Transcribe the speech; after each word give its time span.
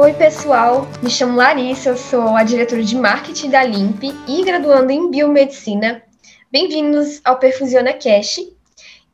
Oi, 0.00 0.14
pessoal. 0.14 0.88
Me 1.02 1.10
chamo 1.10 1.36
Larissa, 1.36 1.90
eu 1.90 1.96
sou 1.98 2.34
a 2.34 2.42
diretora 2.42 2.82
de 2.82 2.96
marketing 2.96 3.50
da 3.50 3.62
Limp 3.62 4.02
e 4.02 4.42
graduando 4.42 4.90
em 4.90 5.10
biomedicina. 5.10 6.02
Bem-vindos 6.50 7.20
ao 7.22 7.38
Perfusiona 7.38 7.92
Cash. 7.92 8.38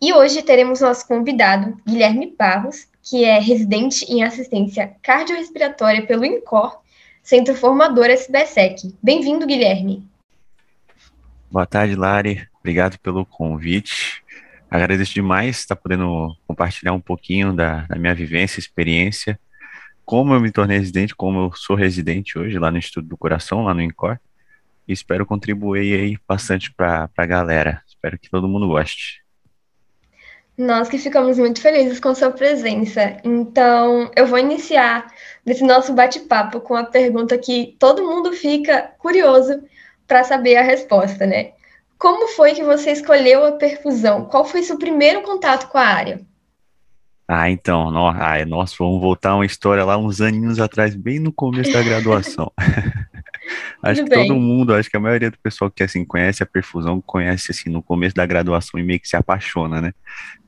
E 0.00 0.12
hoje 0.12 0.44
teremos 0.44 0.80
nosso 0.80 1.04
convidado, 1.08 1.76
Guilherme 1.84 2.32
Barros, 2.38 2.86
que 3.02 3.24
é 3.24 3.40
residente 3.40 4.04
em 4.04 4.22
assistência 4.22 4.94
cardiorrespiratória 5.02 6.06
pelo 6.06 6.24
INCOR, 6.24 6.80
Centro 7.20 7.56
Formador 7.56 8.06
SBSEC. 8.06 8.94
Bem-vindo, 9.02 9.44
Guilherme. 9.44 10.08
Boa 11.50 11.66
tarde, 11.66 11.96
Lari. 11.96 12.46
Obrigado 12.60 12.96
pelo 13.00 13.26
convite. 13.26 14.22
Agradeço 14.70 15.14
demais 15.14 15.58
estar 15.58 15.74
podendo 15.74 16.36
compartilhar 16.46 16.92
um 16.92 17.00
pouquinho 17.00 17.52
da, 17.52 17.80
da 17.88 17.96
minha 17.96 18.14
vivência, 18.14 18.60
experiência, 18.60 19.36
como 20.06 20.32
eu 20.32 20.40
me 20.40 20.52
tornei 20.52 20.78
residente, 20.78 21.16
como 21.16 21.40
eu 21.40 21.52
sou 21.52 21.74
residente 21.74 22.38
hoje 22.38 22.60
lá 22.60 22.70
no 22.70 22.78
Instituto 22.78 23.08
do 23.08 23.16
Coração, 23.18 23.64
lá 23.64 23.74
no 23.74 23.82
INCOR. 23.82 24.18
E 24.86 24.92
espero 24.92 25.26
contribuir 25.26 26.00
aí 26.00 26.18
bastante 26.28 26.72
para 26.72 27.10
a 27.16 27.26
galera. 27.26 27.82
Espero 27.88 28.16
que 28.16 28.30
todo 28.30 28.46
mundo 28.46 28.68
goste. 28.68 29.24
Nós 30.56 30.88
que 30.88 30.96
ficamos 30.96 31.38
muito 31.38 31.60
felizes 31.60 31.98
com 31.98 32.14
sua 32.14 32.30
presença. 32.30 33.20
Então, 33.24 34.08
eu 34.14 34.28
vou 34.28 34.38
iniciar 34.38 35.12
nesse 35.44 35.64
nosso 35.64 35.92
bate-papo 35.92 36.60
com 36.60 36.76
a 36.76 36.84
pergunta 36.84 37.36
que 37.36 37.76
todo 37.76 38.06
mundo 38.06 38.32
fica 38.32 38.92
curioso 38.98 39.60
para 40.06 40.22
saber 40.22 40.56
a 40.56 40.62
resposta, 40.62 41.26
né? 41.26 41.52
Como 41.98 42.28
foi 42.28 42.54
que 42.54 42.62
você 42.62 42.92
escolheu 42.92 43.44
a 43.44 43.52
perfusão? 43.52 44.26
Qual 44.26 44.44
foi 44.44 44.62
seu 44.62 44.78
primeiro 44.78 45.22
contato 45.22 45.68
com 45.68 45.78
a 45.78 45.84
área? 45.84 46.20
Ah, 47.28 47.50
então, 47.50 47.90
no, 47.90 48.06
ah, 48.06 48.44
nós 48.46 48.74
vamos 48.78 49.00
voltar 49.00 49.34
uma 49.34 49.44
história 49.44 49.84
lá 49.84 49.98
uns 49.98 50.20
aninhos 50.20 50.60
atrás, 50.60 50.94
bem 50.94 51.18
no 51.18 51.32
começo 51.32 51.72
da 51.72 51.82
graduação. 51.82 52.52
acho 53.82 54.00
Tudo 54.00 54.10
que 54.10 54.16
bem. 54.16 54.28
todo 54.28 54.38
mundo, 54.38 54.72
acho 54.74 54.88
que 54.88 54.96
a 54.96 55.00
maioria 55.00 55.30
do 55.30 55.38
pessoal 55.38 55.68
que 55.68 55.82
assim 55.82 56.04
conhece 56.04 56.42
a 56.44 56.46
perfusão, 56.46 57.00
conhece 57.00 57.50
assim 57.50 57.68
no 57.68 57.82
começo 57.82 58.14
da 58.14 58.24
graduação 58.24 58.78
e 58.78 58.82
meio 58.84 59.00
que 59.00 59.08
se 59.08 59.16
apaixona, 59.16 59.80
né? 59.80 59.92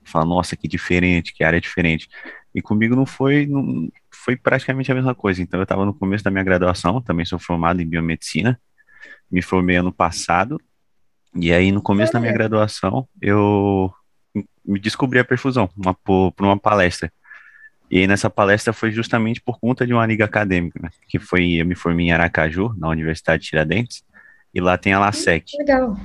Fala, 0.05 0.25
nossa, 0.25 0.57
que 0.57 0.69
diferente, 0.69 1.35
que 1.35 1.43
área 1.43 1.61
diferente. 1.61 2.09
E 2.55 2.63
comigo 2.63 2.95
não 2.95 3.05
foi, 3.05 3.45
não, 3.47 3.89
foi 4.11 4.37
praticamente 4.37 4.91
a 4.93 4.95
mesma 4.95 5.15
coisa. 5.17 5.43
Então 5.43 5.59
eu 5.59 5.65
estava 5.65 5.85
no 5.85 5.93
começo 5.93 6.23
da 6.23 6.31
minha 6.31 6.45
graduação, 6.45 7.01
também 7.03 7.27
sou 7.27 7.41
formado 7.41 7.83
em 7.83 7.87
biomedicina, 7.87 8.59
me 9.31 9.43
formei 9.43 9.77
ano 9.77 9.93
passado. 9.93 10.61
E 11.35 11.53
aí 11.53 11.73
no 11.73 11.83
começo 11.83 12.13
da 12.13 12.21
minha 12.21 12.33
graduação 12.33 13.09
eu 13.21 13.93
descobri 14.77 15.19
a 15.19 15.25
perfusão 15.25 15.71
uma, 15.77 15.95
por, 15.95 16.33
por, 16.33 16.45
uma 16.45 16.59
palestra. 16.59 17.13
E 17.91 18.07
nessa 18.07 18.29
palestra 18.29 18.73
foi 18.73 18.91
justamente 18.91 19.41
por 19.41 19.59
conta 19.59 19.87
de 19.87 19.95
uma 19.95 20.05
liga 20.05 20.25
acadêmica, 20.25 20.79
né, 20.83 20.91
que 21.09 21.19
foi, 21.19 21.55
eu 21.55 21.65
me 21.65 21.75
formei 21.75 22.07
em 22.07 22.13
Aracaju, 22.13 22.75
na 22.77 22.89
Universidade 22.89 23.43
de 23.43 23.49
Tiradentes, 23.49 24.05
e 24.55 24.61
lá 24.61 24.77
tem 24.77 24.93
a 24.93 24.99
LASEC. 24.99 25.57
Legal. 25.59 25.97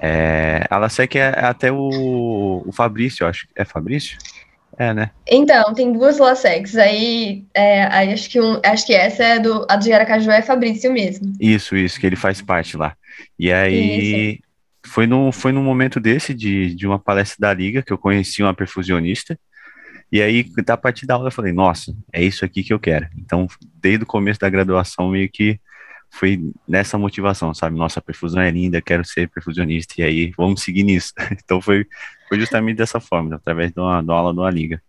É, 0.00 0.64
a 0.70 0.76
LASEC 0.78 1.18
é 1.18 1.44
até 1.44 1.72
o, 1.72 2.62
o 2.64 2.70
Fabrício, 2.72 3.26
acho. 3.26 3.48
É 3.56 3.64
Fabrício? 3.64 4.16
É, 4.76 4.94
né? 4.94 5.10
Então, 5.26 5.74
tem 5.74 5.92
duas 5.92 6.18
LASECs, 6.18 6.76
aí, 6.76 7.44
é, 7.52 7.82
aí 7.86 8.12
acho, 8.12 8.30
que 8.30 8.40
um, 8.40 8.60
acho 8.64 8.86
que 8.86 8.94
essa 8.94 9.24
é 9.24 9.38
do, 9.40 9.66
a 9.68 9.74
de 9.74 9.92
Aracaju 9.92 10.30
é 10.30 10.40
Fabrício 10.40 10.92
mesmo. 10.92 11.32
Isso, 11.40 11.76
isso, 11.76 11.98
que 11.98 12.06
ele 12.06 12.14
faz 12.14 12.40
parte 12.40 12.76
lá. 12.76 12.96
E 13.36 13.52
aí, 13.52 14.34
isso 14.34 14.47
foi 14.88 15.06
num, 15.06 15.30
foi 15.30 15.52
num 15.52 15.62
momento 15.62 16.00
desse, 16.00 16.34
de, 16.34 16.74
de 16.74 16.86
uma 16.86 16.98
palestra 16.98 17.36
da 17.40 17.54
Liga, 17.54 17.82
que 17.82 17.92
eu 17.92 17.98
conheci 17.98 18.42
uma 18.42 18.54
perfusionista, 18.54 19.38
e 20.10 20.22
aí, 20.22 20.42
da 20.64 20.76
partir 20.76 21.06
da 21.06 21.14
aula, 21.14 21.28
eu 21.28 21.32
falei, 21.32 21.52
nossa, 21.52 21.94
é 22.12 22.22
isso 22.24 22.44
aqui 22.44 22.62
que 22.62 22.72
eu 22.72 22.80
quero. 22.80 23.06
Então, 23.16 23.46
desde 23.74 24.04
o 24.04 24.06
começo 24.06 24.40
da 24.40 24.48
graduação, 24.48 25.10
meio 25.10 25.28
que 25.30 25.60
foi 26.10 26.40
nessa 26.66 26.96
motivação, 26.96 27.52
sabe? 27.52 27.76
Nossa, 27.76 28.00
a 28.00 28.02
perfusão 28.02 28.40
é 28.40 28.50
linda, 28.50 28.80
quero 28.80 29.04
ser 29.04 29.28
perfusionista, 29.28 29.94
e 29.98 30.02
aí, 30.02 30.32
vamos 30.36 30.62
seguir 30.62 30.82
nisso. 30.82 31.12
Então, 31.44 31.60
foi, 31.60 31.86
foi 32.28 32.38
justamente 32.40 32.78
dessa 32.78 33.00
forma, 33.00 33.36
através 33.36 33.70
de 33.72 33.80
uma, 33.80 34.02
de 34.02 34.08
uma 34.08 34.16
aula 34.16 34.32
de 34.32 34.40
uma 34.40 34.50
liga. 34.50 34.82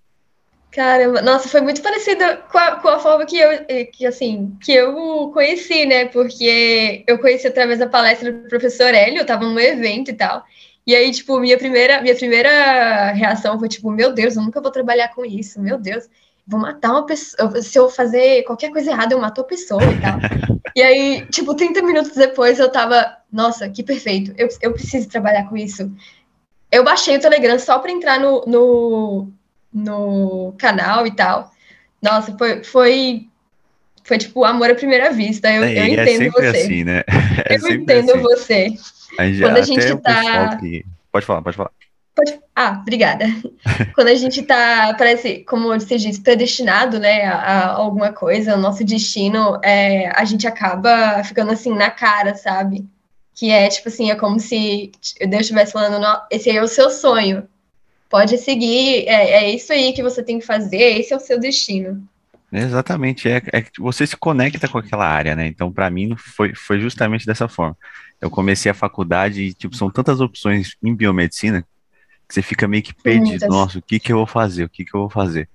Caramba, 0.72 1.22
nossa, 1.22 1.50
foi 1.50 1.62
muito 1.62 1.82
parecida 1.82 2.38
com 2.52 2.58
a, 2.58 2.76
com 2.76 2.88
a 2.90 3.00
forma 3.00 3.26
que 3.26 3.38
eu, 3.38 3.50
que, 3.92 4.06
assim, 4.06 4.56
que 4.62 4.72
eu 4.72 5.32
conheci, 5.34 5.86
né? 5.86 6.06
Porque 6.06 7.04
eu 7.08 7.18
conheci 7.18 7.48
através 7.48 7.80
da 7.80 7.88
palestra 7.88 8.32
do 8.32 8.48
professor 8.48 8.94
Hélio, 8.94 9.20
eu 9.20 9.26
tava 9.26 9.46
num 9.46 9.60
evento 9.60 10.12
e 10.12 10.14
tal. 10.14 10.44
E 10.86 10.96
aí, 10.96 11.12
tipo, 11.12 11.40
minha 11.40 11.58
primeira, 11.58 12.02
minha 12.02 12.16
primeira 12.16 13.12
reação 13.14 13.58
foi 13.58 13.68
tipo, 13.68 13.90
meu 13.92 14.14
Deus, 14.14 14.36
eu 14.36 14.44
nunca 14.44 14.62
vou 14.62 14.72
trabalhar 14.72 15.10
com 15.10 15.26
isso, 15.26 15.60
meu 15.60 15.78
Deus, 15.80 16.08
vou 16.46 16.60
matar 16.60 16.92
uma 16.92 17.06
pessoa. 17.06 17.62
Se 17.62 17.78
eu 17.78 17.90
fazer 17.90 18.44
qualquer 18.44 18.72
coisa 18.72 18.92
errada, 18.92 19.16
eu 19.16 19.20
mato 19.20 19.42
a 19.42 19.44
pessoa 19.44 19.84
e 19.84 20.02
tal. 20.02 20.20
e 20.76 20.82
aí, 20.84 21.26
tipo, 21.28 21.56
30 21.56 21.82
minutos 21.82 22.12
depois 22.12 22.60
eu 22.60 22.72
tava, 22.72 23.18
nossa, 23.32 23.68
que 23.70 23.82
perfeito, 23.84 24.34
eu, 24.38 24.48
eu 24.62 24.72
preciso 24.74 25.10
trabalhar 25.10 25.50
com 25.50 25.58
isso. 25.58 25.92
Eu 26.72 26.84
baixei 26.84 27.18
o 27.18 27.20
Telegram 27.20 27.58
só 27.58 27.80
para 27.80 27.92
entrar 27.92 28.20
no, 28.20 28.44
no, 28.46 29.32
no 29.74 30.54
canal 30.58 31.06
e 31.06 31.12
tal. 31.12 31.52
Nossa, 32.02 32.36
foi, 32.38 32.64
foi, 32.64 33.28
foi 34.04 34.18
tipo 34.18 34.44
amor 34.44 34.70
à 34.70 34.76
primeira 34.76 35.12
vista. 35.12 35.52
Eu, 35.52 35.64
é, 35.64 35.74
eu 35.74 35.84
é 35.84 35.90
entendo 35.90 36.24
é 36.24 36.30
você. 36.30 36.58
Assim, 36.58 36.84
né? 36.84 37.04
É 37.46 37.56
eu 37.56 37.68
entendo 37.70 38.12
assim. 38.12 38.22
você. 38.22 38.68
A 39.18 39.24
Quando 39.42 39.58
a 39.58 39.62
gente 39.62 39.96
tá. 39.98 40.58
Que... 40.58 40.86
Pode 41.12 41.26
falar, 41.26 41.42
pode 41.42 41.58
falar. 41.58 41.72
Pode... 42.16 42.40
Ah, 42.56 42.80
obrigada. 42.82 43.26
Quando 43.96 44.10
a 44.10 44.16
gente 44.16 44.42
tá, 44.44 44.94
parece, 44.98 45.40
como 45.46 45.70
você 45.70 45.98
disse, 45.98 46.22
predestinado, 46.22 47.00
né, 47.00 47.26
a, 47.26 47.36
a 47.36 47.72
alguma 47.72 48.12
coisa, 48.12 48.56
o 48.56 48.60
nosso 48.60 48.84
destino, 48.84 49.60
é, 49.64 50.12
a 50.14 50.26
gente 50.26 50.46
acaba 50.46 51.24
ficando 51.24 51.52
assim 51.52 51.74
na 51.74 51.90
cara, 51.90 52.36
sabe? 52.36 52.86
Que 53.34 53.52
é 53.52 53.70
tipo 53.70 53.88
assim, 53.88 54.12
é 54.12 54.16
como 54.16 54.40
se 54.40 54.92
Deus 55.22 55.44
estivesse 55.44 55.72
falando, 55.72 56.06
esse 56.30 56.50
aí 56.50 56.58
é 56.58 56.62
o 56.62 56.68
seu 56.68 56.90
sonho 56.90 57.48
pode 58.10 58.38
seguir, 58.38 59.08
é, 59.08 59.44
é 59.44 59.52
isso 59.52 59.72
aí 59.72 59.94
que 59.94 60.04
você 60.04 60.24
tem 60.24 60.40
que 60.40 60.46
fazer, 60.46 61.00
esse 61.00 61.14
é 61.14 61.18
o 61.18 61.20
seu 61.20 61.40
destino. 61.40 62.04
Exatamente, 62.52 63.30
é, 63.30 63.42
é 63.54 63.62
que 63.62 63.80
você 63.80 64.08
se 64.08 64.18
conecta 64.18 64.68
com 64.68 64.80
aquela 64.80 65.08
área, 65.08 65.36
né? 65.36 65.46
Então, 65.46 65.72
para 65.72 65.90
mim, 65.90 66.16
foi, 66.18 66.56
foi 66.56 66.80
justamente 66.80 67.26
dessa 67.26 67.48
forma. 67.48 67.78
Eu 68.20 68.30
comecei 68.30 68.72
a 68.72 68.76
faculdade 68.76 69.42
e, 69.42 69.54
tipo, 69.54 69.76
são 69.76 69.90
tantas 69.90 70.20
opções 70.20 70.76
em 70.84 70.96
biomedicina 70.96 71.62
que 72.28 72.34
você 72.34 72.42
fica 72.42 72.68
meio 72.68 72.84
que 72.84 72.94
perdido. 72.94 73.48
Nossa, 73.48 73.80
o 73.80 73.82
que 73.82 74.00
que 74.00 74.12
eu 74.12 74.18
vou 74.18 74.28
fazer? 74.28 74.64
O 74.64 74.70
que 74.70 74.84
que 74.84 74.96
eu 74.96 75.02
vou 75.02 75.10
fazer? 75.10 75.48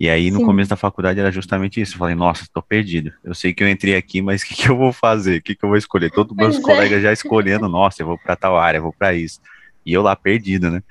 E 0.00 0.08
aí, 0.08 0.30
no 0.30 0.40
Sim. 0.40 0.46
começo 0.46 0.70
da 0.70 0.76
faculdade, 0.76 1.20
era 1.20 1.30
justamente 1.30 1.80
isso. 1.80 1.94
Eu 1.94 1.98
falei, 1.98 2.14
nossa, 2.14 2.44
tô 2.52 2.60
perdido. 2.60 3.12
Eu 3.22 3.34
sei 3.34 3.54
que 3.54 3.62
eu 3.62 3.68
entrei 3.68 3.94
aqui, 3.94 4.20
mas 4.20 4.42
o 4.42 4.46
que 4.46 4.54
que 4.54 4.68
eu 4.68 4.76
vou 4.76 4.92
fazer? 4.92 5.38
O 5.38 5.42
que 5.42 5.54
que 5.54 5.64
eu 5.64 5.68
vou 5.68 5.78
escolher? 5.78 6.10
Todos 6.10 6.36
meus 6.36 6.56
pois 6.58 6.68
é. 6.68 6.74
colegas 6.74 6.98
é. 6.98 7.02
já 7.02 7.12
escolhendo, 7.12 7.68
nossa, 7.68 8.02
eu 8.02 8.06
vou 8.06 8.18
para 8.18 8.34
tal 8.34 8.58
área, 8.58 8.78
eu 8.78 8.82
vou 8.82 8.92
para 8.92 9.14
isso. 9.14 9.40
E 9.84 9.92
eu 9.92 10.02
lá 10.02 10.14
perdido, 10.14 10.70
né? 10.70 10.82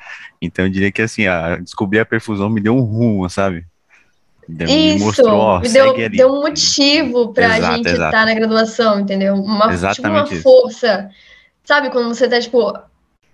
Então 0.42 0.66
eu 0.66 0.72
diria 0.72 0.92
que 0.92 1.02
assim, 1.02 1.28
a, 1.28 1.58
descobrir 1.58 2.00
a 2.00 2.06
perfusão 2.06 2.50
me 2.50 2.62
deu 2.62 2.76
um 2.76 2.82
rumo, 2.82 3.30
sabe? 3.30 3.66
Me 4.48 4.96
Isso, 4.96 5.06
mostrou, 5.06 5.38
ó, 5.38 5.60
me 5.60 5.70
deu, 5.70 6.10
deu 6.10 6.34
um 6.34 6.42
motivo 6.42 7.32
pra 7.34 7.58
exato, 7.58 7.76
gente 7.76 7.88
estar 7.88 8.12
tá 8.12 8.26
na 8.26 8.34
graduação, 8.34 9.00
entendeu? 9.00 9.36
Uma, 9.36 9.94
tipo 9.94 10.08
uma 10.08 10.26
força. 10.26 11.10
Sabe, 11.64 11.90
quando 11.90 12.10
você 12.10 12.28
tá, 12.28 12.40
tipo, 12.40 12.74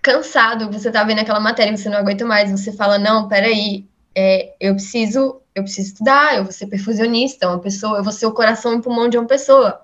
cansado, 0.02 0.72
você 0.72 0.92
tá 0.92 1.04
vendo 1.04 1.20
aquela 1.20 1.40
matéria, 1.40 1.76
você 1.76 1.90
não 1.90 1.98
aguenta 1.98 2.26
mais, 2.26 2.52
você 2.52 2.72
fala, 2.72 3.00
não, 3.00 3.28
peraí, 3.28 3.86
é, 4.14 4.54
eu 4.60 4.74
preciso, 4.74 5.42
eu 5.56 5.64
preciso 5.64 5.90
estudar, 5.90 6.36
eu 6.36 6.44
vou 6.44 6.52
ser 6.52 6.68
perfusionista, 6.68 7.48
uma 7.48 7.60
pessoa, 7.60 7.98
eu 7.98 8.04
vou 8.04 8.14
ser 8.14 8.26
o 8.26 8.32
coração 8.32 8.74
e 8.74 8.76
o 8.78 8.82
pulmão 8.82 9.10
de 9.10 9.18
uma 9.18 9.28
pessoa. 9.28 9.82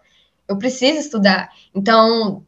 Eu 0.48 0.58
preciso 0.58 1.00
estudar. 1.00 1.50
Então, 1.74 2.44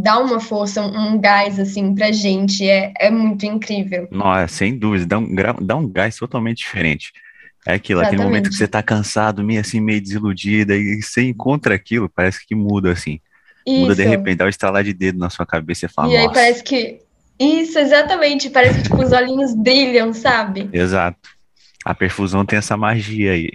dá 0.00 0.18
uma 0.18 0.40
força, 0.40 0.82
um, 0.82 1.18
gás, 1.18 1.58
assim, 1.58 1.94
pra 1.94 2.12
gente. 2.12 2.68
É, 2.68 2.92
é 2.98 3.10
muito 3.10 3.44
incrível. 3.44 4.08
Nossa, 4.10 4.48
sem 4.48 4.76
dúvida, 4.76 5.06
dá 5.06 5.18
um, 5.18 5.34
dá 5.60 5.76
um 5.76 5.88
gás 5.88 6.16
totalmente 6.16 6.58
diferente. 6.58 7.12
É 7.66 7.74
aquilo, 7.74 8.00
Exatamente. 8.00 8.20
aquele 8.20 8.28
momento 8.28 8.50
que 8.50 8.56
você 8.56 8.68
tá 8.68 8.82
cansado, 8.82 9.42
meio 9.42 9.60
assim, 9.60 9.80
meio 9.80 10.00
desiludida, 10.00 10.76
e 10.76 11.02
você 11.02 11.22
encontra 11.22 11.74
aquilo, 11.74 12.08
parece 12.08 12.46
que 12.46 12.54
muda, 12.54 12.92
assim. 12.92 13.18
Isso. 13.66 13.80
Muda 13.80 13.94
de 13.96 14.04
repente, 14.04 14.38
dá 14.38 14.44
um 14.44 14.48
estalar 14.48 14.84
de 14.84 14.92
dedo 14.92 15.18
na 15.18 15.28
sua 15.28 15.44
cabeça 15.44 15.86
e 15.86 15.88
fala, 15.88 16.12
E 16.12 16.16
aí 16.16 16.32
parece 16.32 16.62
que... 16.62 17.00
Isso, 17.38 17.78
exatamente, 17.78 18.48
parece 18.48 18.76
que 18.78 18.84
tipo, 18.84 19.02
os 19.02 19.12
olhinhos 19.12 19.54
brilham, 19.54 20.12
sabe? 20.14 20.70
Exato. 20.72 21.28
A 21.84 21.94
perfusão 21.94 22.46
tem 22.46 22.58
essa 22.58 22.76
magia 22.76 23.32
aí. 23.32 23.50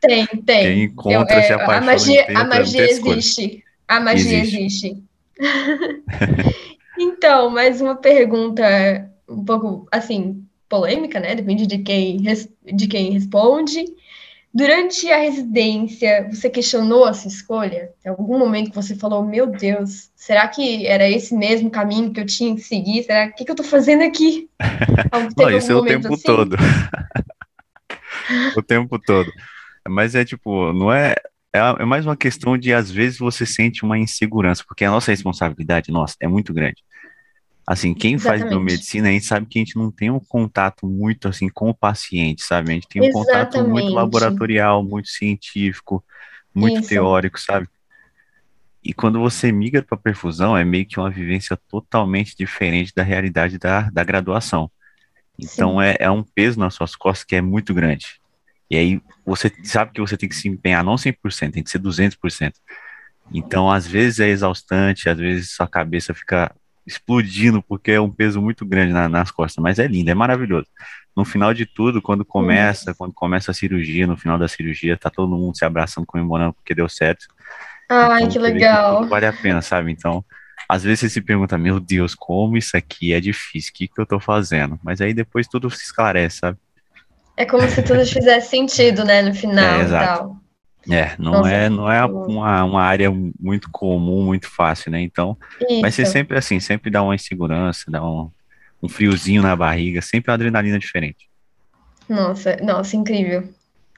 Tem, 0.00 0.26
tem. 0.26 0.62
Quem 0.62 0.82
encontra, 0.84 1.36
Eu, 1.36 1.38
é, 1.38 1.42
se 1.42 1.52
apaixona. 1.52 1.76
A 1.76 1.80
magia, 1.80 2.26
a 2.34 2.44
magia 2.44 2.90
existe. 2.90 3.64
A 3.88 4.00
magia 4.00 4.38
existe. 4.40 4.58
existe. 4.58 5.04
então, 6.98 7.50
mais 7.50 7.80
uma 7.80 7.96
pergunta 7.96 9.10
um 9.28 9.44
pouco 9.44 9.86
assim 9.90 10.44
polêmica, 10.68 11.20
né? 11.20 11.34
Depende 11.34 11.66
de 11.66 11.78
quem 11.78 12.22
de 12.64 12.86
quem 12.86 13.12
responde. 13.12 13.84
Durante 14.56 15.12
a 15.12 15.18
residência, 15.18 16.30
você 16.32 16.48
questionou 16.48 17.04
a 17.04 17.12
sua 17.12 17.28
escolha? 17.28 17.90
Em 18.02 18.08
algum 18.08 18.38
momento 18.38 18.70
que 18.70 18.76
você 18.76 18.94
falou, 18.94 19.22
meu 19.22 19.46
Deus, 19.46 20.10
será 20.16 20.48
que 20.48 20.86
era 20.86 21.06
esse 21.06 21.36
mesmo 21.36 21.70
caminho 21.70 22.10
que 22.10 22.20
eu 22.20 22.24
tinha 22.24 22.54
que 22.54 22.62
seguir? 22.62 23.02
Será 23.02 23.30
que, 23.30 23.44
que 23.44 23.50
eu 23.50 23.54
tô 23.54 23.62
fazendo 23.62 24.02
aqui? 24.02 24.48
Não, 25.36 25.50
isso 25.50 25.70
é 25.70 25.74
o 25.74 25.84
tempo 25.84 26.14
assim? 26.14 26.22
todo. 26.22 26.56
o 28.56 28.62
tempo 28.62 28.98
todo. 28.98 29.30
mas 29.86 30.14
é 30.14 30.24
tipo, 30.24 30.72
não 30.72 30.90
é, 30.90 31.14
é, 31.56 31.82
é 31.82 31.84
mais 31.84 32.06
uma 32.06 32.16
questão 32.16 32.56
de, 32.56 32.72
às 32.72 32.90
vezes, 32.90 33.18
você 33.18 33.44
sente 33.44 33.84
uma 33.84 33.98
insegurança, 33.98 34.64
porque 34.66 34.84
a 34.84 34.90
nossa 34.90 35.10
responsabilidade, 35.10 35.90
nossa, 35.90 36.16
é 36.20 36.28
muito 36.28 36.52
grande. 36.52 36.82
Assim, 37.66 37.92
quem 37.94 38.14
Exatamente. 38.14 38.40
faz 38.40 38.50
biomedicina, 38.50 39.08
a 39.08 39.12
gente 39.12 39.26
sabe 39.26 39.46
que 39.46 39.58
a 39.58 39.62
gente 39.64 39.76
não 39.76 39.90
tem 39.90 40.08
um 40.08 40.20
contato 40.20 40.86
muito, 40.86 41.26
assim, 41.26 41.48
com 41.48 41.68
o 41.68 41.74
paciente, 41.74 42.42
sabe? 42.42 42.70
A 42.70 42.74
gente 42.74 42.86
tem 42.88 43.02
um 43.02 43.06
Exatamente. 43.06 43.32
contato 43.32 43.68
muito 43.68 43.92
laboratorial, 43.92 44.84
muito 44.84 45.08
científico, 45.08 46.04
muito 46.54 46.80
Isso. 46.80 46.88
teórico, 46.88 47.40
sabe? 47.40 47.68
E 48.84 48.94
quando 48.94 49.18
você 49.18 49.50
migra 49.50 49.82
para 49.82 49.96
perfusão, 49.96 50.56
é 50.56 50.64
meio 50.64 50.86
que 50.86 51.00
uma 51.00 51.10
vivência 51.10 51.58
totalmente 51.68 52.36
diferente 52.36 52.92
da 52.94 53.02
realidade 53.02 53.58
da, 53.58 53.90
da 53.90 54.04
graduação. 54.04 54.70
Então 55.36 55.82
é, 55.82 55.96
é, 55.98 56.08
um 56.08 56.22
peso 56.22 56.58
nas 56.58 56.74
suas 56.74 56.94
costas 56.94 57.24
que 57.24 57.34
é 57.34 57.40
muito 57.40 57.74
grande. 57.74 58.20
E 58.70 58.76
aí 58.76 59.00
você 59.24 59.52
sabe 59.62 59.92
que 59.92 60.00
você 60.00 60.16
tem 60.16 60.28
que 60.28 60.34
se 60.34 60.48
empenhar 60.48 60.84
não 60.84 60.96
100%, 60.96 61.52
tem 61.52 61.62
que 61.62 61.70
ser 61.70 61.78
200%. 61.78 62.52
Então, 63.32 63.70
às 63.70 63.86
vezes 63.86 64.20
é 64.20 64.28
exaustante, 64.28 65.08
às 65.08 65.18
vezes 65.18 65.50
sua 65.50 65.66
cabeça 65.66 66.14
fica 66.14 66.54
explodindo 66.86 67.60
porque 67.60 67.90
é 67.92 68.00
um 68.00 68.10
peso 68.10 68.40
muito 68.40 68.64
grande 68.64 68.92
na, 68.92 69.08
nas 69.08 69.30
costas, 69.30 69.60
mas 69.62 69.78
é 69.78 69.86
lindo, 69.86 70.10
é 70.10 70.14
maravilhoso. 70.14 70.68
No 71.16 71.24
final 71.24 71.52
de 71.52 71.66
tudo, 71.66 72.00
quando 72.00 72.24
começa, 72.24 72.94
quando 72.94 73.12
começa 73.12 73.50
a 73.50 73.54
cirurgia, 73.54 74.06
no 74.06 74.16
final 74.16 74.38
da 74.38 74.46
cirurgia, 74.46 74.96
tá 74.96 75.10
todo 75.10 75.36
mundo 75.36 75.56
se 75.56 75.64
abraçando, 75.64 76.06
comemorando 76.06 76.52
porque 76.52 76.74
deu 76.74 76.88
certo. 76.88 77.26
Ai, 77.88 78.18
então, 78.18 78.28
que 78.30 78.38
legal. 78.38 79.02
Que 79.02 79.08
vale 79.08 79.26
a 79.26 79.32
pena, 79.32 79.62
sabe? 79.62 79.90
Então, 79.90 80.24
às 80.68 80.84
vezes 80.84 81.00
você 81.00 81.08
se 81.08 81.20
pergunta, 81.20 81.56
meu 81.56 81.80
Deus, 81.80 82.14
como 82.14 82.56
isso 82.56 82.76
aqui 82.76 83.12
é 83.12 83.20
difícil, 83.20 83.70
o 83.70 83.74
que, 83.74 83.88
que 83.88 84.00
eu 84.00 84.06
tô 84.06 84.20
fazendo? 84.20 84.78
Mas 84.82 85.00
aí 85.00 85.14
depois 85.14 85.48
tudo 85.48 85.70
se 85.70 85.84
esclarece, 85.84 86.38
sabe? 86.38 86.58
É 87.36 87.44
como 87.44 87.68
se 87.68 87.82
tudo 87.82 88.04
fizesse 88.06 88.48
sentido, 88.48 89.04
né, 89.04 89.22
no 89.22 89.34
final 89.34 89.80
é, 89.80 89.84
e 89.84 89.88
tal. 89.88 90.36
É, 90.90 91.14
não 91.18 91.32
Nossa, 91.32 91.50
é, 91.50 91.68
não 91.68 91.90
é 91.90 92.04
uma, 92.04 92.64
uma 92.64 92.82
área 92.82 93.10
muito 93.10 93.68
comum, 93.70 94.24
muito 94.24 94.48
fácil, 94.48 94.90
né? 94.90 95.00
Então, 95.00 95.36
isso. 95.68 95.80
vai 95.80 95.90
ser 95.90 96.06
sempre 96.06 96.38
assim, 96.38 96.60
sempre 96.60 96.90
dá 96.90 97.02
uma 97.02 97.14
insegurança, 97.14 97.90
dá 97.90 98.04
um, 98.04 98.30
um 98.82 98.88
friozinho 98.88 99.42
na 99.42 99.56
barriga, 99.56 100.00
sempre 100.00 100.30
uma 100.30 100.36
adrenalina 100.36 100.78
diferente. 100.78 101.28
Nossa, 102.08 102.56
nossa, 102.62 102.96
incrível. 102.96 103.48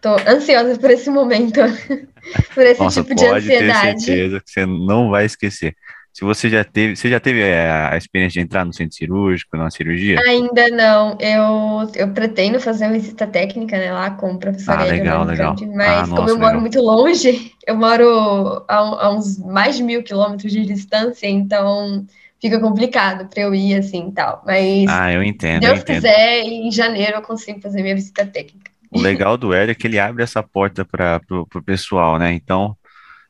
Tô 0.01 0.17
ansiosa 0.27 0.79
por 0.79 0.91
esse 0.91 1.11
momento, 1.11 1.61
por 2.55 2.63
esse 2.65 2.81
Nossa, 2.81 3.03
tipo 3.03 3.15
de 3.15 3.27
ansiedade. 3.27 3.83
Pode 3.83 3.95
ter 3.95 4.01
certeza 4.01 4.41
que 4.41 4.51
você 4.51 4.65
não 4.65 5.11
vai 5.11 5.27
esquecer. 5.27 5.77
Se 6.13 6.25
você 6.25 6.51
já 6.51 6.65
teve, 6.65 6.97
você 6.97 7.09
já 7.09 7.21
teve 7.21 7.41
é, 7.41 7.71
a 7.71 7.97
experiência 7.97 8.41
de 8.41 8.45
entrar 8.45 8.65
no 8.65 8.73
centro 8.73 8.97
cirúrgico, 8.97 9.57
numa 9.57 9.71
cirurgia? 9.71 10.19
Ainda 10.27 10.69
não. 10.69 11.17
Eu, 11.21 11.91
eu 11.95 12.13
pretendo 12.13 12.59
fazer 12.59 12.87
uma 12.87 12.95
visita 12.95 13.27
técnica, 13.27 13.79
né, 13.79 13.93
lá 13.93 14.11
com 14.11 14.33
o 14.33 14.39
professor 14.39 14.73
ah, 14.73 14.85
legal, 14.85 15.25
legal. 15.25 15.55
mas 15.77 16.11
ah, 16.11 16.15
como 16.17 16.29
eu 16.29 16.37
moro 16.37 16.47
legal. 16.47 16.61
muito 16.61 16.81
longe, 16.81 17.53
eu 17.67 17.77
moro 17.77 18.65
a, 18.67 18.77
a, 18.77 19.11
uns 19.15 19.39
mais 19.39 19.77
de 19.77 19.83
mil 19.85 20.03
quilômetros 20.03 20.51
de 20.51 20.67
distância, 20.67 21.29
então 21.29 22.05
fica 22.41 22.59
complicado 22.59 23.29
para 23.29 23.43
eu 23.43 23.55
ir 23.55 23.77
assim 23.77 24.09
e 24.09 24.13
tal. 24.13 24.43
Mas 24.45 24.89
ah, 24.89 25.13
eu 25.13 25.23
entendo. 25.23 25.63
Se 25.63 25.69
Deus 25.69 25.85
quiser, 25.85 26.41
em 26.43 26.71
janeiro 26.73 27.19
eu 27.19 27.23
consigo 27.23 27.61
fazer 27.61 27.83
minha 27.83 27.95
visita 27.95 28.27
técnica. 28.27 28.73
O 28.91 29.01
legal 29.01 29.37
do 29.37 29.53
Hélio 29.53 29.73
é 29.73 29.75
que 29.75 29.87
ele 29.87 29.99
abre 29.99 30.23
essa 30.23 30.43
porta 30.43 30.85
para 30.85 31.21
o 31.29 31.63
pessoal, 31.63 32.19
né? 32.19 32.33
Então, 32.33 32.77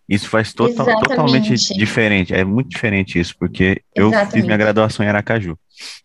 isso 0.09 0.29
faz 0.29 0.55
total, 0.55 0.87
totalmente 1.01 1.55
diferente. 1.77 2.33
É 2.33 2.43
muito 2.43 2.71
diferente 2.71 3.19
isso, 3.19 3.37
porque 3.39 3.83
Exatamente. 3.95 4.27
eu 4.27 4.33
fiz 4.33 4.45
minha 4.45 4.57
graduação 4.57 5.05
em 5.05 5.09
Aracaju. 5.09 5.59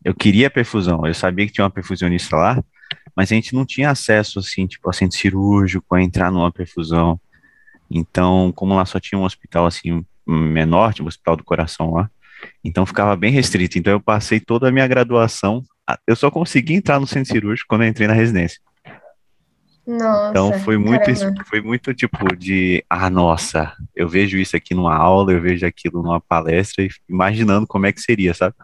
Eu 0.03 0.13
queria 0.13 0.49
perfusão, 0.49 1.07
eu 1.07 1.13
sabia 1.13 1.47
que 1.47 1.53
tinha 1.53 1.63
uma 1.63 1.71
perfusionista 1.71 2.35
lá, 2.35 2.61
mas 3.15 3.31
a 3.31 3.35
gente 3.35 3.53
não 3.53 3.65
tinha 3.65 3.89
acesso, 3.89 4.39
assim, 4.39 4.67
tipo, 4.67 4.89
a 4.89 4.93
centro 4.93 5.17
cirúrgico, 5.17 5.95
a 5.95 6.01
entrar 6.01 6.31
numa 6.31 6.51
perfusão. 6.51 7.19
Então, 7.89 8.51
como 8.53 8.75
lá 8.75 8.85
só 8.85 8.99
tinha 8.99 9.17
um 9.17 9.23
hospital, 9.23 9.65
assim, 9.65 10.03
menor, 10.27 10.93
tinha 10.93 11.05
um 11.05 11.07
hospital 11.07 11.37
do 11.37 11.43
coração 11.43 11.93
lá, 11.93 12.09
então 12.63 12.85
ficava 12.85 13.15
bem 13.15 13.31
restrito. 13.31 13.77
Então, 13.77 13.93
eu 13.93 14.01
passei 14.01 14.39
toda 14.39 14.67
a 14.67 14.71
minha 14.71 14.87
graduação, 14.87 15.63
eu 16.05 16.15
só 16.15 16.29
consegui 16.29 16.73
entrar 16.73 16.99
no 16.99 17.07
centro 17.07 17.31
cirúrgico 17.31 17.69
quando 17.69 17.83
eu 17.83 17.87
entrei 17.87 18.07
na 18.07 18.13
residência. 18.13 18.59
Nossa, 19.85 20.29
então 20.29 20.53
foi 20.59 20.77
muito, 20.77 21.03
foi 21.45 21.61
muito 21.61 21.93
tipo 21.93 22.35
de, 22.37 22.83
ah, 22.89 23.09
nossa, 23.09 23.73
eu 23.93 24.07
vejo 24.07 24.37
isso 24.37 24.55
aqui 24.55 24.73
numa 24.73 24.95
aula, 24.95 25.33
eu 25.33 25.41
vejo 25.41 25.65
aquilo 25.65 26.01
numa 26.01 26.21
palestra, 26.21 26.87
imaginando 27.09 27.67
como 27.67 27.85
é 27.85 27.91
que 27.91 27.99
seria, 27.99 28.33
sabe? 28.33 28.55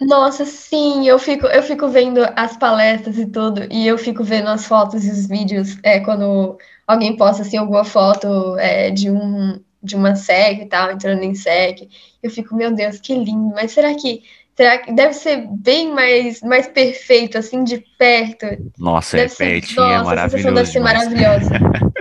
Nossa, 0.00 0.44
sim, 0.44 1.08
eu 1.08 1.18
fico, 1.18 1.46
eu 1.46 1.62
fico 1.62 1.88
vendo 1.88 2.20
as 2.34 2.56
palestras 2.56 3.16
e 3.16 3.26
tudo, 3.26 3.62
e 3.70 3.86
eu 3.86 3.96
fico 3.96 4.24
vendo 4.24 4.48
as 4.48 4.66
fotos 4.66 5.04
e 5.06 5.10
os 5.10 5.26
vídeos, 5.26 5.78
é, 5.82 6.00
quando 6.00 6.58
alguém 6.86 7.16
posta 7.16 7.42
assim 7.42 7.56
alguma 7.56 7.84
foto 7.84 8.56
é, 8.58 8.90
de 8.90 9.10
um 9.10 9.60
de 9.82 9.94
uma 9.94 10.16
SEC 10.16 10.62
e 10.62 10.66
tal, 10.66 10.90
entrando 10.90 11.22
em 11.22 11.34
SEC, 11.34 11.88
eu 12.20 12.28
fico, 12.28 12.56
meu 12.56 12.74
Deus, 12.74 12.98
que 12.98 13.14
lindo, 13.14 13.54
mas 13.54 13.70
será 13.70 13.94
que 13.94 14.24
Será 14.56 14.78
que 14.78 14.90
deve 14.90 15.12
ser 15.12 15.46
bem 15.50 15.92
mais, 15.92 16.40
mais 16.40 16.66
perfeito, 16.66 17.36
assim, 17.36 17.62
de 17.62 17.84
perto? 17.98 18.46
Nossa, 18.78 19.18
deve 19.18 19.26
é 19.26 19.28
ser, 19.28 19.44
pertinho, 19.44 19.82
é 19.82 19.98
nossa, 19.98 20.00
é 20.00 20.04
maravilhoso. 20.04 20.54
Deve 20.54 20.68
ser 20.70 20.80
maravilhosa. 20.80 21.50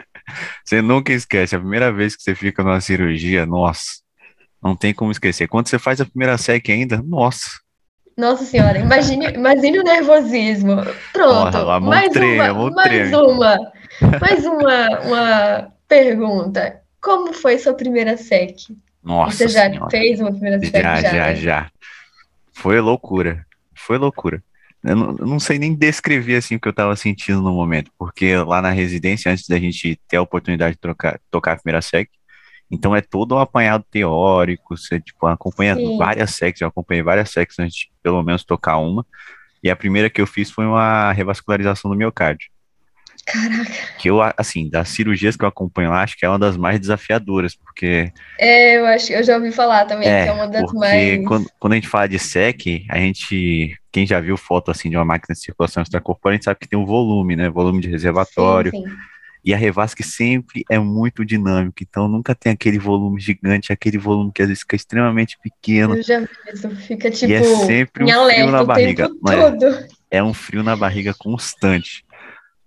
você 0.64 0.82
nunca 0.82 1.12
esquece, 1.12 1.54
a 1.54 1.60
primeira 1.60 1.92
vez 1.92 2.16
que 2.16 2.24
você 2.24 2.34
fica 2.34 2.64
numa 2.64 2.80
cirurgia, 2.80 3.46
nossa, 3.46 4.00
não 4.64 4.74
tem 4.74 4.94
como 4.94 5.12
esquecer. 5.12 5.50
Quando 5.50 5.68
você 5.68 5.78
faz 5.78 6.00
a 6.00 6.06
primeira 6.06 6.38
sec 6.38 6.70
ainda, 6.70 7.04
nossa. 7.06 7.50
Nossa 8.18 8.46
senhora, 8.46 8.80
imagine, 8.80 9.26
imagine 9.34 9.80
o 9.80 9.84
nervosismo. 9.84 10.78
Pronto, 11.12 11.58
Nossa, 11.58 11.80
mais, 11.82 12.10
treme, 12.14 12.50
uma, 12.52 12.72
mais 12.72 13.14
uma, 13.14 13.58
mais 14.22 14.46
uma, 14.46 15.00
uma 15.02 15.74
pergunta. 15.90 16.80
Como 17.02 17.34
foi 17.34 17.60
sua 17.60 17.74
primeira 17.74 18.16
sec? 18.16 18.56
Nossa 19.04 19.36
Você 19.36 19.50
já 19.50 19.70
senhora. 19.70 19.90
fez 19.92 20.22
uma 20.22 20.32
primeira 20.32 20.60
sec? 20.60 20.72
Já, 20.82 21.02
já, 21.02 21.10
já. 21.12 21.34
já. 21.34 21.72
Foi 22.56 22.80
loucura. 22.80 23.46
Foi 23.76 23.98
loucura. 23.98 24.44
Eu 24.84 24.96
não, 24.96 25.16
eu 25.18 25.26
não, 25.26 25.40
sei 25.40 25.58
nem 25.58 25.74
descrever 25.74 26.38
assim 26.38 26.56
o 26.56 26.60
que 26.60 26.68
eu 26.68 26.72
estava 26.72 26.96
sentindo 26.96 27.42
no 27.42 27.52
momento, 27.52 27.92
porque 27.98 28.38
lá 28.38 28.62
na 28.62 28.70
residência, 28.70 29.32
antes 29.32 29.48
da 29.48 29.60
gente 29.60 30.00
ter 30.08 30.18
a 30.18 30.22
oportunidade 30.22 30.76
de 30.76 30.80
trocar, 30.80 31.20
tocar 31.32 31.54
a 31.54 31.56
primeira 31.56 31.82
SEC, 31.82 32.08
então 32.70 32.96
é 32.96 33.02
todo 33.02 33.36
um 33.36 33.40
apanhado 33.40 33.84
teórico, 33.90 34.78
você 34.78 35.00
tipo, 35.00 35.26
acompanha 35.26 35.76
Sim. 35.76 35.98
várias 35.98 36.36
SECs, 36.36 36.62
eu 36.62 36.68
acompanhei 36.68 37.02
várias 37.02 37.32
SECs 37.32 37.58
antes 37.58 37.76
de 37.76 37.92
pelo 38.04 38.22
menos 38.22 38.44
tocar 38.44 38.78
uma, 38.78 39.04
e 39.64 39.72
a 39.72 39.76
primeira 39.76 40.08
que 40.08 40.22
eu 40.22 40.28
fiz 40.28 40.52
foi 40.52 40.66
uma 40.66 41.12
revascularização 41.12 41.90
do 41.90 41.98
miocárdio. 41.98 42.50
Caraca. 43.26 43.72
Que 43.98 44.10
eu, 44.10 44.20
assim, 44.38 44.70
das 44.70 44.90
cirurgias 44.90 45.36
que 45.36 45.44
eu 45.44 45.48
acompanho 45.50 45.90
lá, 45.90 46.04
acho 46.04 46.16
que 46.16 46.24
é 46.26 46.30
uma 46.30 46.38
das 46.38 46.56
mais 46.56 46.80
desafiadoras, 46.80 47.56
porque. 47.56 48.12
É, 48.40 48.78
eu 48.78 48.86
acho 48.86 49.12
eu 49.12 49.24
já 49.24 49.36
ouvi 49.36 49.52
falar 49.52 49.86
também, 49.86 50.08
é, 50.08 50.24
que 50.24 50.30
é 50.30 50.32
uma 50.32 50.48
das 50.48 50.62
porque 50.62 50.78
mais. 50.78 51.26
Quando, 51.26 51.50
quando 51.60 51.74
a 51.74 51.76
gente 51.76 51.88
fala 51.88 52.08
de 52.08 52.20
SEC, 52.20 52.86
a 52.90 52.98
gente. 52.98 53.76
Quem 53.92 54.06
já 54.06 54.20
viu 54.20 54.38
foto 54.38 54.70
assim 54.70 54.90
de 54.90 54.98
uma 54.98 55.06
máquina 55.06 55.34
de 55.34 55.40
circulação 55.40 55.82
extracorpórea, 55.82 56.36
a 56.36 56.38
gente 56.38 56.46
sabe 56.46 56.60
que 56.60 56.68
tem 56.68 56.78
um 56.78 56.86
volume, 56.86 57.36
né? 57.36 57.50
Volume 57.50 57.82
de 57.82 57.90
reservatório. 57.90 58.72
Sim, 58.72 58.84
sim. 58.84 58.96
E 59.46 59.54
a 59.54 59.58
Revasc 59.58 60.02
sempre 60.02 60.66
é 60.72 60.80
muito 60.80 61.24
dinâmico, 61.24 61.78
então 61.82 62.08
nunca 62.08 62.34
tem 62.34 62.52
aquele 62.52 62.80
volume 62.80 63.22
gigante, 63.22 63.72
aquele 63.72 63.98
volume 63.98 64.32
que 64.34 64.42
às 64.42 64.48
vezes 64.48 64.62
fica 64.62 64.76
extremamente 64.76 65.38
pequeno. 65.42 65.96
Eu 65.96 66.02
já 66.02 66.20
vi 66.20 66.28
isso, 66.52 66.70
fica 66.78 67.12
tipo. 67.12 67.32
E 67.32 67.36
é 67.36 67.42
tipo, 67.42 67.66
sempre 67.66 68.04
um 68.04 68.08
frio 68.08 68.52
na 68.52 68.64
barriga. 68.64 69.08
É, 70.10 70.18
é 70.18 70.24
um 70.24 70.34
frio 70.34 70.64
na 70.64 70.76
barriga 70.76 71.14
constante. 71.14 72.05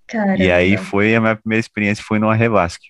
Caramba. 0.08 0.42
E 0.42 0.50
aí 0.50 0.76
foi 0.76 1.14
a 1.14 1.20
minha 1.20 1.36
primeira 1.36 1.60
experiência, 1.60 2.02
foi 2.02 2.18
no 2.18 2.30
Revasc. 2.30 2.80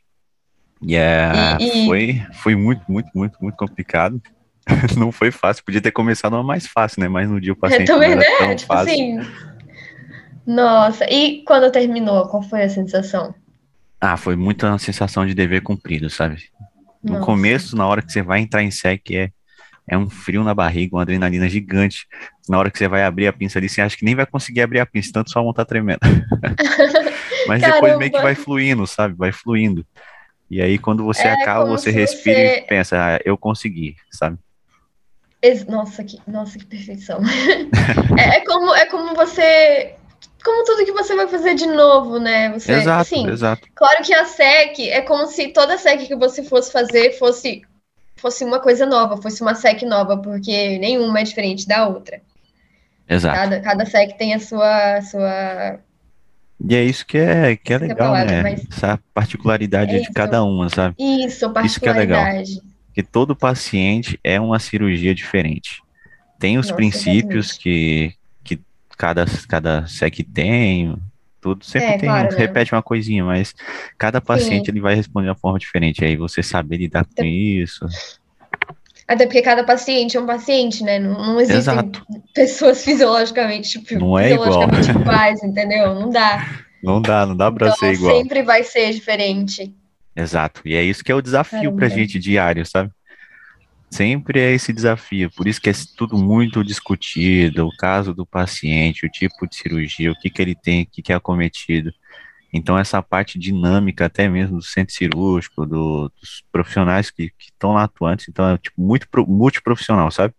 E, 0.80 0.94
é, 0.94 1.32
e, 1.58 1.64
e... 1.64 1.86
Foi, 1.86 2.22
foi 2.34 2.54
muito, 2.54 2.82
muito, 2.88 3.10
muito, 3.14 3.36
muito 3.40 3.56
complicado. 3.56 4.22
não 4.96 5.10
foi 5.10 5.30
fácil, 5.30 5.64
podia 5.64 5.80
ter 5.80 5.90
começado 5.90 6.34
uma 6.34 6.42
mais 6.42 6.66
fácil, 6.66 7.00
né? 7.00 7.08
Mas 7.08 7.28
no 7.28 7.40
dia 7.40 7.52
o 7.52 7.56
paciente. 7.56 7.86
Também, 7.86 8.14
né? 8.14 8.54
Tipo 8.54 8.72
fácil. 8.72 8.92
assim. 8.92 9.20
Nossa, 10.46 11.04
e 11.10 11.42
quando 11.44 11.70
terminou, 11.70 12.26
qual 12.28 12.42
foi 12.42 12.62
a 12.62 12.68
sensação? 12.68 13.34
Ah, 14.00 14.16
foi 14.16 14.36
muita 14.36 14.78
sensação 14.78 15.26
de 15.26 15.34
dever 15.34 15.62
cumprido, 15.62 16.08
sabe? 16.08 16.44
No 17.02 17.14
Nossa. 17.14 17.26
começo, 17.26 17.76
na 17.76 17.86
hora 17.86 18.00
que 18.00 18.12
você 18.12 18.22
vai 18.22 18.40
entrar 18.40 18.62
em 18.62 18.70
SEC, 18.70 19.10
é 19.14 19.30
é 19.88 19.96
um 19.96 20.08
frio 20.08 20.44
na 20.44 20.54
barriga, 20.54 20.94
uma 20.94 21.02
adrenalina 21.02 21.48
gigante. 21.48 22.06
Na 22.48 22.58
hora 22.58 22.70
que 22.70 22.78
você 22.78 22.86
vai 22.86 23.02
abrir 23.02 23.26
a 23.26 23.32
pinça 23.32 23.58
ali, 23.58 23.68
você 23.68 23.80
acha 23.80 23.96
que 23.96 24.04
nem 24.04 24.14
vai 24.14 24.26
conseguir 24.26 24.60
abrir 24.60 24.80
a 24.80 24.86
pinça, 24.86 25.10
tanto 25.12 25.30
sua 25.30 25.42
mão 25.42 25.52
tá 25.52 25.64
tremendo. 25.64 26.00
Mas 27.48 27.62
Caramba. 27.62 27.74
depois 27.74 27.98
meio 27.98 28.12
que 28.12 28.20
vai 28.20 28.34
fluindo, 28.34 28.86
sabe? 28.86 29.14
Vai 29.16 29.32
fluindo. 29.32 29.86
E 30.50 30.60
aí, 30.62 30.78
quando 30.78 31.04
você 31.04 31.26
é 31.26 31.32
acaba, 31.32 31.64
você 31.64 31.90
respira 31.90 32.38
você... 32.38 32.58
e 32.58 32.62
pensa, 32.62 32.96
ah, 32.96 33.20
eu 33.24 33.36
consegui, 33.36 33.96
sabe? 34.10 34.38
Nossa, 35.68 36.02
que, 36.02 36.20
nossa, 36.26 36.58
que 36.58 36.66
perfeição. 36.66 37.20
é, 38.18 38.38
é, 38.38 38.44
como, 38.44 38.74
é 38.74 38.86
como 38.86 39.14
você. 39.14 39.94
Como 40.44 40.64
tudo 40.64 40.84
que 40.84 40.92
você 40.92 41.14
vai 41.14 41.28
fazer 41.28 41.54
de 41.54 41.66
novo, 41.66 42.18
né? 42.18 42.50
Você, 42.52 42.72
exato, 42.72 43.00
assim, 43.00 43.28
exato. 43.28 43.68
Claro 43.74 44.02
que 44.02 44.14
a 44.14 44.24
SEC 44.24 44.88
é 44.90 45.00
como 45.02 45.26
se 45.26 45.48
toda 45.48 45.78
SEC 45.78 46.06
que 46.06 46.16
você 46.16 46.42
fosse 46.42 46.72
fazer 46.72 47.12
fosse 47.18 47.62
fosse 48.18 48.44
uma 48.44 48.60
coisa 48.60 48.84
nova, 48.84 49.16
fosse 49.16 49.42
uma 49.42 49.54
SEC 49.54 49.82
nova, 49.82 50.16
porque 50.16 50.78
nenhuma 50.78 51.20
é 51.20 51.22
diferente 51.22 51.66
da 51.66 51.86
outra. 51.86 52.20
Exato. 53.08 53.36
Cada, 53.36 53.60
cada 53.60 53.86
SEC 53.86 54.16
tem 54.18 54.34
a 54.34 54.38
sua, 54.38 55.00
sua 55.02 55.80
E 56.68 56.74
é 56.74 56.84
isso 56.84 57.06
que 57.06 57.16
é, 57.16 57.56
que 57.56 57.72
é 57.72 57.78
legal, 57.78 58.12
palavra, 58.12 58.30
né? 58.30 58.42
Mas... 58.42 58.66
Essa 58.70 59.00
particularidade 59.14 59.96
é 59.96 60.00
de 60.00 60.12
cada 60.12 60.44
uma, 60.44 60.68
sabe? 60.68 60.94
Isso, 60.98 61.50
particularidade. 61.50 61.66
Isso 61.66 61.80
que 61.80 61.88
é 61.88 61.92
legal. 61.92 62.62
Que 62.94 63.02
todo 63.02 63.34
paciente 63.36 64.18
é 64.22 64.40
uma 64.40 64.58
cirurgia 64.58 65.14
diferente. 65.14 65.80
Tem 66.38 66.58
os 66.58 66.66
Nossa, 66.66 66.76
princípios 66.76 67.52
que, 67.52 68.12
que 68.44 68.60
cada, 68.96 69.24
cada 69.48 69.86
SEC 69.86 70.24
tem, 70.24 70.96
tudo 71.40 71.64
sempre 71.64 71.88
é, 71.88 71.98
tem, 71.98 72.08
claro, 72.08 72.30
né? 72.30 72.36
repete 72.38 72.72
uma 72.74 72.82
coisinha, 72.82 73.24
mas 73.24 73.54
cada 73.96 74.20
paciente 74.20 74.66
Sim. 74.66 74.72
ele 74.72 74.80
vai 74.80 74.94
responder 74.94 75.26
de 75.26 75.30
uma 75.30 75.38
forma 75.38 75.58
diferente. 75.58 76.04
Aí 76.04 76.16
você 76.16 76.42
saber 76.42 76.78
lidar 76.78 77.04
com 77.04 77.24
isso. 77.24 77.86
Até 79.06 79.24
porque 79.24 79.40
cada 79.40 79.64
paciente 79.64 80.16
é 80.16 80.20
um 80.20 80.26
paciente, 80.26 80.84
né? 80.84 80.98
Não, 80.98 81.14
não 81.14 81.40
existem 81.40 81.58
Exato. 81.58 82.06
pessoas 82.34 82.82
fisiologicamente, 82.84 83.80
tipo, 83.80 83.98
não 83.98 84.18
é 84.18 84.28
fisiologicamente 84.28 84.90
igual. 84.90 85.02
iguais, 85.02 85.42
entendeu? 85.42 85.94
Não 85.94 86.10
dá. 86.10 86.46
Não 86.82 87.00
dá, 87.00 87.26
não 87.26 87.36
dá 87.36 87.50
pra 87.50 87.68
então, 87.68 87.78
ser 87.78 87.94
igual. 87.94 88.16
Sempre 88.16 88.42
vai 88.42 88.62
ser 88.62 88.92
diferente. 88.92 89.74
Exato. 90.14 90.60
E 90.64 90.74
é 90.74 90.82
isso 90.82 91.02
que 91.02 91.10
é 91.10 91.14
o 91.14 91.22
desafio 91.22 91.60
Caramba. 91.60 91.76
pra 91.76 91.88
gente 91.88 92.18
diário, 92.18 92.66
sabe? 92.66 92.90
Sempre 93.90 94.40
é 94.40 94.52
esse 94.52 94.72
desafio, 94.72 95.30
por 95.30 95.48
isso 95.48 95.60
que 95.60 95.70
é 95.70 95.72
tudo 95.96 96.16
muito 96.18 96.62
discutido, 96.62 97.66
o 97.66 97.76
caso 97.76 98.12
do 98.12 98.26
paciente, 98.26 99.06
o 99.06 99.10
tipo 99.10 99.46
de 99.48 99.56
cirurgia, 99.56 100.12
o 100.12 100.14
que, 100.14 100.28
que 100.28 100.42
ele 100.42 100.54
tem, 100.54 100.82
o 100.82 100.86
que, 100.86 101.02
que 101.02 101.12
é 101.12 101.16
acometido. 101.16 101.92
Então, 102.52 102.78
essa 102.78 103.02
parte 103.02 103.38
dinâmica, 103.38 104.06
até 104.06 104.28
mesmo 104.28 104.56
do 104.56 104.62
centro 104.62 104.94
cirúrgico, 104.94 105.66
do, 105.66 106.10
dos 106.20 106.44
profissionais 106.52 107.10
que 107.10 107.32
estão 107.38 107.72
lá 107.72 107.84
atuantes, 107.84 108.26
então 108.28 108.48
é 108.50 108.58
tipo 108.58 108.80
muito 108.80 109.06
multiprofissional, 109.26 110.10
sabe? 110.10 110.34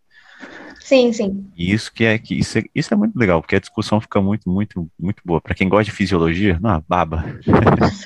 Sim, 0.80 1.12
sim. 1.12 1.46
E 1.58 1.72
isso 1.72 1.92
que 1.92 2.06
é 2.06 2.18
que 2.18 2.34
isso 2.40 2.58
é, 2.58 2.64
isso 2.74 2.94
é 2.94 2.98
muito 2.98 3.18
legal, 3.18 3.42
porque 3.42 3.56
a 3.56 3.60
discussão 3.60 4.00
fica 4.00 4.22
muito, 4.22 4.50
muito, 4.50 4.90
muito 5.00 5.22
boa. 5.26 5.42
Para 5.42 5.54
quem 5.54 5.68
gosta 5.68 5.86
de 5.86 5.92
fisiologia, 5.92 6.58
não, 6.62 6.84
baba. 6.88 7.26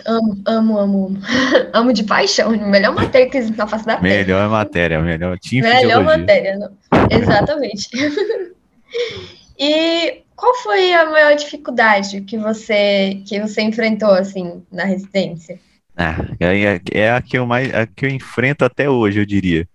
amo, 0.06 0.42
amo, 0.46 0.80
amo. 0.80 1.20
amo 1.72 1.94
de 1.94 2.04
paixão. 2.04 2.52
Melhor 2.52 2.94
matéria 2.94 3.30
que 3.30 3.38
existe 3.38 3.58
na 3.58 3.68
face 3.68 3.86
da 3.86 3.98
Terra. 3.98 4.16
Melhor 4.16 4.50
matéria, 4.50 5.02
melhor. 5.02 5.38
Melhor 5.52 6.04
matéria, 6.04 6.58
não. 6.58 6.72
exatamente. 7.10 7.90
e 9.58 10.24
qual 10.36 10.56
foi 10.56 10.94
a 10.94 11.10
maior 11.10 11.36
dificuldade 11.36 12.22
que 12.22 12.38
você 12.38 13.22
que 13.26 13.40
você 13.40 13.62
enfrentou 13.62 14.10
assim 14.10 14.64
na 14.72 14.84
residência? 14.84 15.60
Ah, 15.96 16.16
é, 16.40 16.82
é 16.92 17.12
a 17.12 17.22
que 17.22 17.38
eu 17.38 17.46
mais 17.46 17.74
a 17.74 17.86
que 17.86 18.06
eu 18.06 18.10
enfrento 18.10 18.66
até 18.66 18.90
hoje, 18.90 19.20
eu 19.20 19.26
diria. 19.26 19.68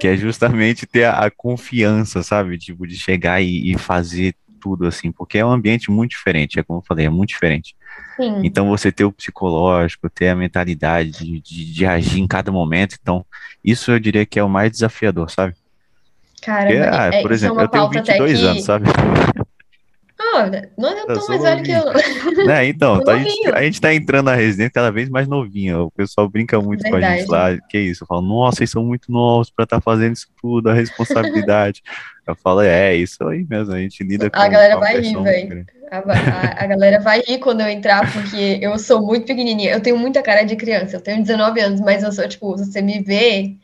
Que 0.00 0.08
é 0.08 0.16
justamente 0.16 0.86
ter 0.86 1.04
a, 1.04 1.26
a, 1.26 1.30
confiança, 1.30 2.22
sabe? 2.22 2.58
Tipo, 2.58 2.86
de 2.86 2.96
chegar 2.96 3.40
e, 3.40 3.72
e, 3.72 3.78
fazer 3.78 4.34
tudo 4.60 4.86
assim, 4.86 5.10
porque 5.10 5.38
é 5.38 5.44
um 5.44 5.50
ambiente 5.50 5.90
muito 5.90 6.10
diferente, 6.10 6.58
é 6.58 6.62
como 6.62 6.78
eu 6.78 6.84
falei, 6.86 7.06
é 7.06 7.10
muito 7.10 7.30
diferente. 7.30 7.74
Sim. 8.16 8.40
Então 8.44 8.68
você 8.68 8.92
ter 8.92 9.04
o 9.04 9.12
psicológico, 9.12 10.08
ter 10.08 10.28
a 10.28 10.36
mentalidade 10.36 11.10
de, 11.10 11.40
de, 11.40 11.72
de, 11.72 11.86
agir 11.86 12.20
em 12.20 12.26
cada 12.26 12.52
momento, 12.52 12.96
então 13.00 13.24
isso 13.64 13.90
eu 13.90 13.98
diria 13.98 14.24
que 14.24 14.38
é 14.38 14.44
o 14.44 14.48
mais 14.48 14.70
desafiador, 14.70 15.30
sabe? 15.30 15.54
Cara, 16.42 16.68
ah, 16.68 17.06
é, 17.06 17.22
por 17.22 17.30
é 17.30 17.34
exemplo, 17.34 17.60
é 17.60 17.64
eu 17.64 17.68
tenho 17.68 17.88
22 17.88 18.38
que... 18.38 18.46
anos, 18.46 18.64
sabe? 18.64 18.86
Não 20.78 20.88
é 20.88 21.06
tão 21.06 21.28
mais 21.28 21.42
velho 21.42 21.62
que 21.62 21.70
eu. 21.70 22.44
Né, 22.46 22.66
então, 22.66 23.00
tá, 23.04 23.12
a, 23.12 23.18
gente, 23.18 23.48
a 23.48 23.62
gente 23.62 23.80
tá 23.80 23.94
entrando 23.94 24.26
na 24.26 24.34
residência 24.34 24.72
cada 24.72 24.90
vez 24.90 25.08
mais 25.08 25.28
novinho. 25.28 25.84
O 25.84 25.90
pessoal 25.90 26.28
brinca 26.28 26.60
muito 26.60 26.82
Verdade. 26.82 27.02
com 27.26 27.34
a 27.34 27.50
gente 27.50 27.58
lá. 27.58 27.66
Que 27.68 27.78
isso? 27.78 28.04
Eu 28.04 28.06
falo, 28.06 28.22
nossa, 28.22 28.58
vocês 28.58 28.70
são 28.70 28.84
muito 28.84 29.10
novos 29.10 29.50
para 29.50 29.64
estar 29.64 29.76
tá 29.76 29.82
fazendo 29.82 30.14
isso 30.14 30.28
tudo, 30.40 30.70
a 30.70 30.74
responsabilidade. 30.74 31.82
eu 32.26 32.34
falo, 32.36 32.62
é, 32.62 32.94
isso 32.94 33.22
aí 33.26 33.46
mesmo, 33.48 33.74
a 33.74 33.78
gente 33.78 34.02
lida 34.02 34.30
com 34.30 34.38
A 34.38 34.48
galera 34.48 34.78
vai 34.78 35.00
rir, 35.00 35.22
velho. 35.22 35.66
A, 35.90 35.98
a, 35.98 36.64
a, 36.64 36.66
galera 36.66 37.00
vai 37.00 37.20
rir 37.20 37.38
quando 37.38 37.60
eu 37.60 37.68
entrar, 37.68 38.10
porque 38.12 38.58
eu 38.62 38.78
sou 38.78 39.04
muito 39.04 39.26
pequenininha. 39.26 39.72
Eu 39.72 39.80
tenho 39.80 39.98
muita 39.98 40.22
cara 40.22 40.42
de 40.42 40.56
criança. 40.56 40.96
Eu 40.96 41.00
tenho 41.00 41.20
19 41.20 41.60
anos, 41.60 41.80
mas 41.80 42.02
eu 42.02 42.10
sou, 42.10 42.26
tipo, 42.26 42.56
você 42.56 42.80
me 42.80 43.02
vê, 43.02 43.56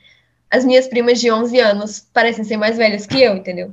as 0.51 0.65
minhas 0.65 0.87
primas 0.87 1.21
de 1.21 1.31
11 1.31 1.59
anos 1.59 2.07
parecem 2.13 2.45
ser 2.45 2.57
mais 2.57 2.77
velhas 2.77 3.07
que 3.07 3.23
eu, 3.23 3.37
entendeu? 3.37 3.73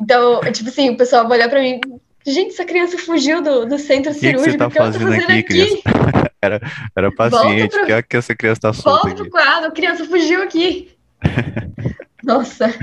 Então, 0.00 0.40
tipo 0.52 0.68
assim, 0.68 0.90
o 0.90 0.96
pessoal 0.96 1.28
vai 1.28 1.38
olhar 1.38 1.48
pra 1.48 1.60
mim. 1.60 1.80
Gente, 2.26 2.52
essa 2.52 2.64
criança 2.64 2.98
fugiu 2.98 3.42
do, 3.42 3.66
do 3.66 3.78
centro 3.78 4.12
que 4.12 4.20
cirúrgico. 4.20 4.44
Que 4.44 4.50
você 4.52 4.58
tá 4.58 4.70
fazendo, 4.70 5.10
tá 5.10 5.20
fazendo, 5.20 5.38
aqui, 5.38 5.62
aqui? 5.62 5.82
era, 6.40 6.60
era 6.94 7.12
paciente. 7.12 7.70
Pro... 7.70 7.86
Que, 7.86 7.92
é 7.92 8.02
que 8.02 8.16
essa 8.16 8.34
criança 8.34 8.60
tá 8.60 8.72
solta 8.72 9.08
Volta 9.08 9.22
pro 9.22 9.30
quadro, 9.30 9.68
a 9.68 9.72
criança 9.72 10.04
fugiu 10.04 10.42
aqui. 10.42 10.90
Nossa. 12.22 12.74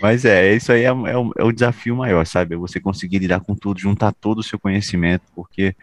Mas 0.00 0.24
é, 0.24 0.54
isso 0.54 0.72
aí 0.72 0.82
é, 0.82 0.88
é, 0.88 0.92
o, 0.92 1.32
é, 1.38 1.44
o, 1.44 1.52
desafio 1.52 1.96
maior, 1.96 2.26
sabe? 2.26 2.54
É 2.54 2.58
você 2.58 2.78
conseguir 2.78 3.18
lidar 3.18 3.40
com 3.40 3.54
tudo, 3.54 3.80
juntar 3.80 4.12
todo 4.12 4.38
o 4.38 4.42
seu 4.42 4.58
conhecimento, 4.58 5.22
porque 5.34 5.74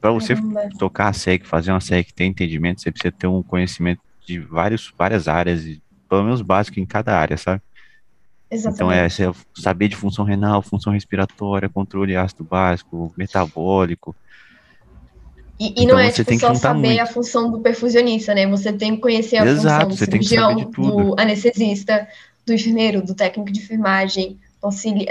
para 0.00 0.12
você 0.12 0.34
Caramba. 0.34 0.68
tocar 0.78 1.08
a 1.08 1.12
SEC, 1.12 1.44
fazer 1.44 1.72
uma 1.72 1.80
SEC, 1.80 2.12
ter 2.12 2.24
entendimento, 2.24 2.80
você 2.80 2.92
precisa 2.92 3.12
ter 3.12 3.26
um 3.26 3.42
conhecimento 3.42 4.00
de 4.24 4.38
vários, 4.38 4.92
várias 4.96 5.26
áreas, 5.26 5.64
pelo 6.08 6.22
menos 6.22 6.40
básico 6.40 6.78
em 6.78 6.86
cada 6.86 7.18
área, 7.18 7.36
sabe? 7.36 7.60
Então 8.52 8.92
é, 8.92 9.06
é 9.06 9.08
saber 9.54 9.88
de 9.88 9.96
função 9.96 10.24
renal, 10.24 10.60
função 10.60 10.92
respiratória, 10.92 11.70
controle 11.70 12.14
ácido 12.14 12.44
básico, 12.44 13.12
metabólico. 13.16 14.14
E, 15.58 15.68
e 15.68 15.84
então, 15.84 15.96
não 15.96 15.98
é 15.98 16.10
tipo, 16.10 16.38
só 16.38 16.54
saber 16.54 16.88
muito. 16.88 17.00
a 17.00 17.06
função 17.06 17.50
do 17.50 17.60
perfusionista, 17.60 18.34
né? 18.34 18.46
Você 18.48 18.72
tem 18.72 18.96
que 18.96 19.00
conhecer 19.00 19.38
a 19.38 19.46
Exato, 19.46 19.86
função 19.86 19.88
do 19.88 19.96
cirurgião, 19.96 20.54
do 20.56 21.14
anestesista, 21.18 22.06
do 22.44 22.52
enfermeiro, 22.52 23.00
do 23.00 23.14
técnico 23.14 23.50
de 23.50 23.60
enfermagem, 23.60 24.38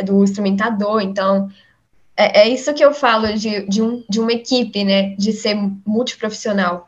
do 0.05 0.23
instrumentador. 0.23 1.01
Então, 1.01 1.49
é, 2.15 2.41
é 2.41 2.49
isso 2.49 2.73
que 2.73 2.83
eu 2.83 2.93
falo 2.93 3.33
de, 3.33 3.65
de, 3.67 3.81
um, 3.81 4.03
de 4.07 4.19
uma 4.19 4.33
equipe, 4.33 4.83
né? 4.83 5.15
De 5.15 5.31
ser 5.31 5.55
multiprofissional. 5.85 6.87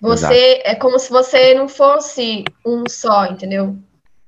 Você 0.00 0.26
Exato. 0.26 0.62
é 0.64 0.74
como 0.76 0.98
se 0.98 1.10
você 1.10 1.54
não 1.54 1.68
fosse 1.68 2.44
um 2.64 2.84
só, 2.88 3.26
entendeu? 3.26 3.76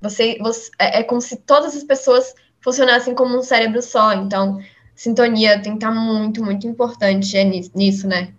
Você, 0.00 0.38
você 0.40 0.70
é, 0.78 1.00
é, 1.00 1.02
como 1.02 1.20
se 1.20 1.36
todas 1.36 1.76
as 1.76 1.84
pessoas 1.84 2.34
funcionassem 2.62 3.14
como 3.14 3.38
um 3.38 3.42
cérebro 3.42 3.82
só. 3.82 4.12
Então, 4.14 4.58
sintonia 4.94 5.60
tem 5.62 5.72
que 5.72 5.84
estar 5.84 5.90
muito, 5.90 6.44
muito 6.44 6.66
importante 6.66 7.36
é 7.36 7.44
nisso, 7.44 8.06
né? 8.06 8.32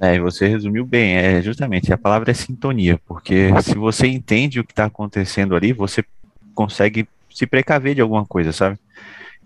É, 0.00 0.18
você 0.18 0.48
resumiu 0.48 0.84
bem, 0.84 1.16
é 1.16 1.40
justamente 1.40 1.92
a 1.92 1.98
palavra 1.98 2.30
é 2.30 2.34
sintonia, 2.34 3.00
porque 3.06 3.48
se 3.62 3.76
você 3.76 4.08
entende 4.08 4.58
o 4.58 4.64
que 4.64 4.72
está 4.72 4.86
acontecendo 4.86 5.54
ali, 5.54 5.72
você 5.72 6.04
consegue 6.52 7.08
se 7.32 7.46
precaver 7.46 7.94
de 7.94 8.00
alguma 8.00 8.26
coisa, 8.26 8.52
sabe? 8.52 8.76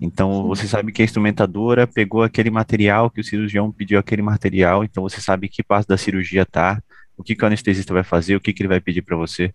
Então 0.01 0.47
você 0.47 0.67
sabe 0.67 0.91
que 0.91 1.03
a 1.03 1.05
instrumentadora 1.05 1.87
pegou 1.87 2.23
aquele 2.23 2.51
material 2.51 3.11
que 3.11 3.21
o 3.21 3.25
cirurgião 3.25 3.71
pediu 3.71 3.99
aquele 3.99 4.23
material, 4.23 4.85
então 4.85 5.03
você 5.03 5.21
sabe 5.21 5.49
que 5.49 5.63
parte 5.63 5.89
da 5.89 5.99
cirurgia 5.99 6.47
tá, 6.47 6.83
o 7.17 7.23
que, 7.23 7.35
que 7.35 7.45
o 7.45 7.47
anestesista 7.47 7.93
vai 7.93 8.05
fazer, 8.05 8.37
o 8.37 8.41
que, 8.41 8.53
que 8.53 8.63
ele 8.63 8.69
vai 8.69 8.81
pedir 8.81 9.03
para 9.03 9.17
você. 9.17 9.53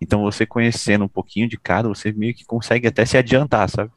Então, 0.00 0.22
você 0.22 0.46
conhecendo 0.46 1.04
um 1.04 1.08
pouquinho 1.08 1.48
de 1.48 1.56
cada, 1.56 1.88
você 1.88 2.12
meio 2.12 2.34
que 2.34 2.44
consegue 2.44 2.86
até 2.86 3.04
se 3.04 3.16
adiantar, 3.16 3.68
sabe? 3.68 3.90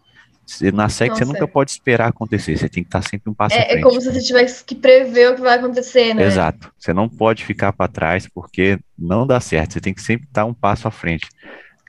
Na 0.73 0.89
SEC 0.89 1.11
você 1.11 1.23
nunca 1.23 1.47
pode 1.47 1.71
esperar 1.71 2.09
acontecer, 2.09 2.57
você 2.57 2.67
tem 2.67 2.83
que 2.83 2.87
estar 2.87 3.01
sempre 3.03 3.29
um 3.29 3.33
passo 3.33 3.55
é, 3.55 3.59
à 3.59 3.65
frente. 3.65 3.77
É 3.77 3.81
como 3.81 4.01
se 4.01 4.11
você 4.11 4.21
tivesse 4.21 4.63
que 4.63 4.75
prever 4.75 5.31
o 5.31 5.35
que 5.35 5.41
vai 5.41 5.57
acontecer, 5.57 6.13
né? 6.13 6.25
Exato. 6.25 6.73
Você 6.77 6.91
não 6.93 7.07
pode 7.07 7.45
ficar 7.45 7.71
para 7.71 7.87
trás 7.87 8.27
porque 8.27 8.77
não 8.97 9.25
dá 9.25 9.39
certo. 9.39 9.73
Você 9.73 9.81
tem 9.81 9.93
que 9.93 10.01
sempre 10.01 10.27
estar 10.27 10.43
um 10.43 10.53
passo 10.53 10.87
à 10.87 10.91
frente. 10.91 11.27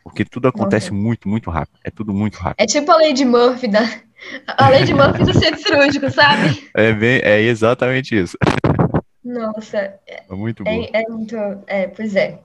Porque 0.05 0.25
tudo 0.25 0.49
acontece 0.49 0.91
Nossa. 0.91 1.03
muito, 1.03 1.29
muito 1.29 1.51
rápido. 1.51 1.79
É 1.83 1.91
tudo 1.91 2.13
muito 2.13 2.37
rápido. 2.37 2.63
É 2.63 2.67
tipo 2.67 2.91
a 2.91 2.97
lei 2.97 3.13
de 3.13 3.25
Murphy 3.25 3.69
da. 3.69 3.81
A 4.47 4.69
lei 4.69 4.85
de 4.85 4.95
Murphy 4.95 5.25
do 5.25 5.35
centro 5.37 5.61
cirúrgico, 5.61 6.11
sabe? 6.11 6.71
É, 6.75 6.93
bem, 6.93 7.21
é 7.23 7.41
exatamente 7.41 8.17
isso. 8.17 8.37
Nossa. 9.25 9.95
É 10.07 10.23
muito 10.31 10.63
bom. 10.63 10.71
É, 10.71 11.03
é 11.03 11.09
muito. 11.09 11.37
É, 11.67 11.87
pois 11.89 12.15
é. 12.15 12.39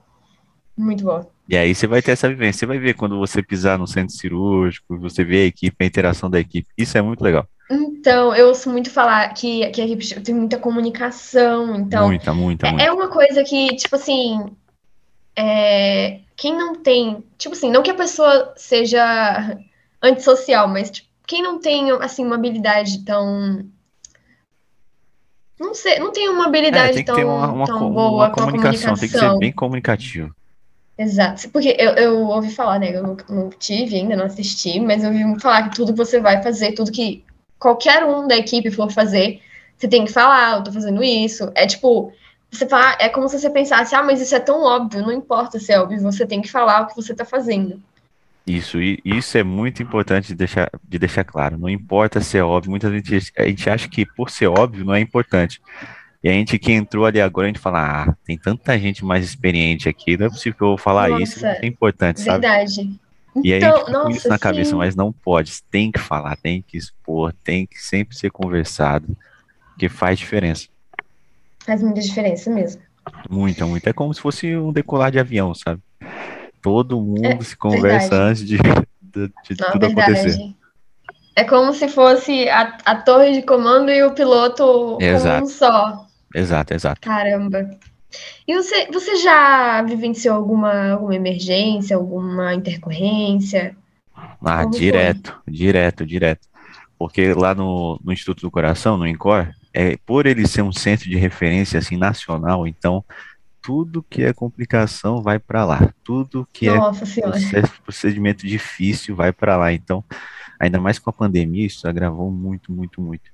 Muito 0.76 1.04
bom. 1.04 1.28
E 1.48 1.56
aí 1.56 1.74
você 1.74 1.86
vai 1.86 2.02
ter 2.02 2.12
essa 2.12 2.28
vivência. 2.28 2.60
Você 2.60 2.66
vai 2.66 2.78
ver 2.78 2.94
quando 2.94 3.18
você 3.18 3.42
pisar 3.42 3.78
no 3.78 3.86
centro 3.86 4.14
cirúrgico, 4.14 4.98
você 4.98 5.24
vê 5.24 5.42
a 5.42 5.46
equipe, 5.46 5.76
a 5.80 5.86
interação 5.86 6.28
da 6.28 6.38
equipe. 6.38 6.68
Isso 6.76 6.98
é 6.98 7.02
muito 7.02 7.22
legal. 7.22 7.46
Então, 7.70 8.34
eu 8.34 8.48
ouço 8.48 8.70
muito 8.70 8.90
falar 8.90 9.32
que, 9.32 9.66
que 9.70 9.80
a 9.80 9.84
equipe 9.84 10.20
tem 10.20 10.34
muita 10.34 10.58
comunicação. 10.58 11.76
Então, 11.76 12.06
muita, 12.06 12.34
muita, 12.34 12.66
é, 12.66 12.70
muita. 12.70 12.84
é 12.84 12.92
uma 12.92 13.08
coisa 13.08 13.42
que, 13.44 13.68
tipo 13.76 13.96
assim, 13.96 14.44
é, 15.34 16.20
quem 16.36 16.54
não 16.54 16.74
tem, 16.74 17.24
tipo 17.38 17.54
assim, 17.54 17.70
não 17.70 17.82
que 17.82 17.90
a 17.90 17.94
pessoa 17.94 18.52
seja 18.56 19.58
antissocial, 20.02 20.68
mas 20.68 20.90
tipo, 20.90 21.08
quem 21.26 21.42
não 21.42 21.60
tem, 21.60 21.90
assim, 21.92 22.24
uma 22.24 22.36
habilidade 22.36 23.04
tão 23.04 23.64
não 25.58 25.74
sei, 25.74 25.98
não 25.98 26.12
tem 26.12 26.28
uma 26.28 26.46
habilidade 26.46 26.92
é, 26.92 26.94
tem 27.02 27.04
tão, 27.04 27.16
uma, 27.16 27.50
uma, 27.50 27.66
tão 27.66 27.92
boa 27.92 28.26
uma 28.26 28.30
comunicação, 28.30 28.94
comunicação, 28.94 28.94
tem 28.94 29.08
que 29.08 29.18
ser 29.18 29.38
bem 29.38 29.52
comunicativo. 29.52 30.34
Exato, 30.98 31.48
porque 31.50 31.76
eu, 31.78 31.92
eu 31.92 32.18
ouvi 32.26 32.52
falar, 32.52 32.80
né? 32.80 32.94
Eu 32.94 33.02
não, 33.04 33.16
não, 33.28 33.50
tive 33.50 33.94
ainda, 33.94 34.16
não 34.16 34.24
assisti, 34.24 34.80
mas 34.80 35.04
eu 35.04 35.10
ouvi 35.10 35.40
falar 35.40 35.68
que 35.68 35.76
tudo 35.76 35.92
que 35.92 35.98
você 35.98 36.18
vai 36.18 36.42
fazer, 36.42 36.72
tudo 36.72 36.90
que 36.90 37.24
qualquer 37.56 38.04
um 38.04 38.26
da 38.26 38.36
equipe 38.36 38.68
for 38.72 38.90
fazer, 38.90 39.40
você 39.76 39.86
tem 39.86 40.04
que 40.04 40.12
falar, 40.12 40.56
eu 40.56 40.64
tô 40.64 40.72
fazendo 40.72 41.02
isso. 41.04 41.52
É 41.54 41.68
tipo, 41.68 42.12
você 42.50 42.66
fala, 42.66 42.96
é 42.98 43.08
como 43.08 43.28
se 43.28 43.38
você 43.38 43.48
pensasse, 43.48 43.94
ah, 43.94 44.02
mas 44.02 44.20
isso 44.20 44.34
é 44.34 44.40
tão 44.40 44.60
óbvio, 44.64 45.02
não 45.02 45.12
importa 45.12 45.60
se 45.60 45.72
é 45.72 45.80
óbvio, 45.80 46.00
você 46.00 46.26
tem 46.26 46.42
que 46.42 46.50
falar 46.50 46.82
o 46.82 46.86
que 46.88 46.96
você 46.96 47.14
tá 47.14 47.24
fazendo. 47.24 47.80
Isso, 48.44 48.80
e 48.80 49.00
isso 49.04 49.38
é 49.38 49.44
muito 49.44 49.82
importante 49.82 50.28
de 50.28 50.34
deixar, 50.34 50.70
de 50.82 50.98
deixar 50.98 51.22
claro. 51.22 51.58
Não 51.58 51.68
importa 51.68 52.20
se 52.20 52.38
é 52.38 52.42
óbvio, 52.42 52.70
muitas 52.70 52.90
vezes 52.90 53.30
a 53.36 53.44
gente 53.44 53.70
acha 53.70 53.88
que 53.88 54.04
por 54.04 54.30
ser 54.30 54.48
óbvio 54.48 54.84
não 54.84 54.94
é 54.94 55.00
importante. 55.00 55.60
E 56.22 56.28
a 56.28 56.32
gente 56.32 56.58
que 56.58 56.72
entrou 56.72 57.06
ali 57.06 57.20
agora, 57.20 57.46
a 57.46 57.48
gente 57.48 57.60
fala, 57.60 58.02
ah, 58.02 58.16
tem 58.24 58.36
tanta 58.36 58.76
gente 58.78 59.04
mais 59.04 59.24
experiente 59.24 59.88
aqui, 59.88 60.16
não 60.16 60.26
é 60.26 60.28
possível 60.28 60.76
falar 60.76 61.10
nossa, 61.10 61.22
isso, 61.22 61.46
é 61.46 61.64
importante, 61.64 62.20
sabe? 62.20 62.40
Verdade. 62.40 62.98
E 63.44 63.52
aí 63.52 63.58
então, 63.58 63.72
a 63.72 63.76
gente 63.76 63.86
fica 63.86 64.02
com 64.02 64.10
isso 64.10 64.28
na 64.28 64.38
cabeça, 64.38 64.70
sim. 64.70 64.76
mas 64.76 64.96
não 64.96 65.12
pode, 65.12 65.62
tem 65.70 65.92
que 65.92 66.00
falar, 66.00 66.36
tem 66.36 66.60
que 66.66 66.76
expor, 66.76 67.32
tem 67.44 67.66
que 67.66 67.80
sempre 67.80 68.16
ser 68.16 68.30
conversado, 68.30 69.16
que 69.78 69.88
faz 69.88 70.18
diferença. 70.18 70.66
Faz 71.64 71.82
muita 71.82 72.00
diferença 72.00 72.50
mesmo. 72.50 72.82
Muita, 73.30 73.64
muito. 73.64 73.86
É 73.86 73.92
como 73.92 74.12
se 74.12 74.20
fosse 74.20 74.56
um 74.56 74.72
decolar 74.72 75.12
de 75.12 75.20
avião, 75.20 75.54
sabe? 75.54 75.80
Todo 76.60 77.00
mundo 77.00 77.24
é, 77.24 77.40
se 77.40 77.56
conversa 77.56 78.10
verdade. 78.10 78.30
antes 78.30 78.46
de, 78.46 78.56
de, 78.56 79.28
de 79.28 79.60
Não, 79.60 79.70
tudo 79.72 79.86
verdade. 79.86 80.12
acontecer. 80.12 80.54
É 81.36 81.44
como 81.44 81.72
se 81.72 81.86
fosse 81.88 82.48
a, 82.48 82.76
a 82.84 82.96
torre 82.96 83.32
de 83.32 83.42
comando 83.42 83.90
e 83.90 84.02
o 84.02 84.12
piloto 84.12 84.98
exato. 85.00 85.44
um 85.44 85.48
só. 85.48 86.07
Exato, 86.34 86.74
exato. 86.74 87.00
Caramba. 87.00 87.70
E 88.46 88.54
você, 88.54 88.86
você 88.90 89.16
já 89.16 89.82
vivenciou 89.82 90.34
alguma, 90.34 90.92
alguma 90.92 91.14
emergência, 91.14 91.96
alguma 91.96 92.54
intercorrência? 92.54 93.76
Ah, 94.42 94.64
Como 94.64 94.70
direto, 94.74 95.40
foi? 95.44 95.52
direto, 95.52 96.06
direto. 96.06 96.48
Porque 96.98 97.32
lá 97.32 97.54
no, 97.54 98.00
no 98.02 98.12
Instituto 98.12 98.40
do 98.40 98.50
Coração, 98.50 98.96
no 98.96 99.06
INCOR, 99.06 99.52
é, 99.72 99.96
por 100.04 100.26
ele 100.26 100.46
ser 100.48 100.62
um 100.62 100.72
centro 100.72 101.08
de 101.08 101.16
referência 101.16 101.78
assim 101.78 101.96
nacional, 101.96 102.66
então 102.66 103.04
tudo 103.62 104.02
que 104.02 104.22
é 104.24 104.32
complicação 104.32 105.22
vai 105.22 105.38
para 105.38 105.64
lá, 105.64 105.92
tudo 106.02 106.48
que 106.52 106.68
é 106.68 106.74
Nossa 106.74 107.04
é 107.20 107.62
procedimento 107.84 108.46
difícil 108.46 109.14
vai 109.14 109.30
para 109.30 109.56
lá. 109.56 109.72
Então, 109.72 110.02
ainda 110.58 110.80
mais 110.80 110.98
com 110.98 111.10
a 111.10 111.12
pandemia, 111.12 111.66
isso 111.66 111.86
agravou 111.88 112.30
muito, 112.30 112.72
muito, 112.72 113.00
muito. 113.00 113.30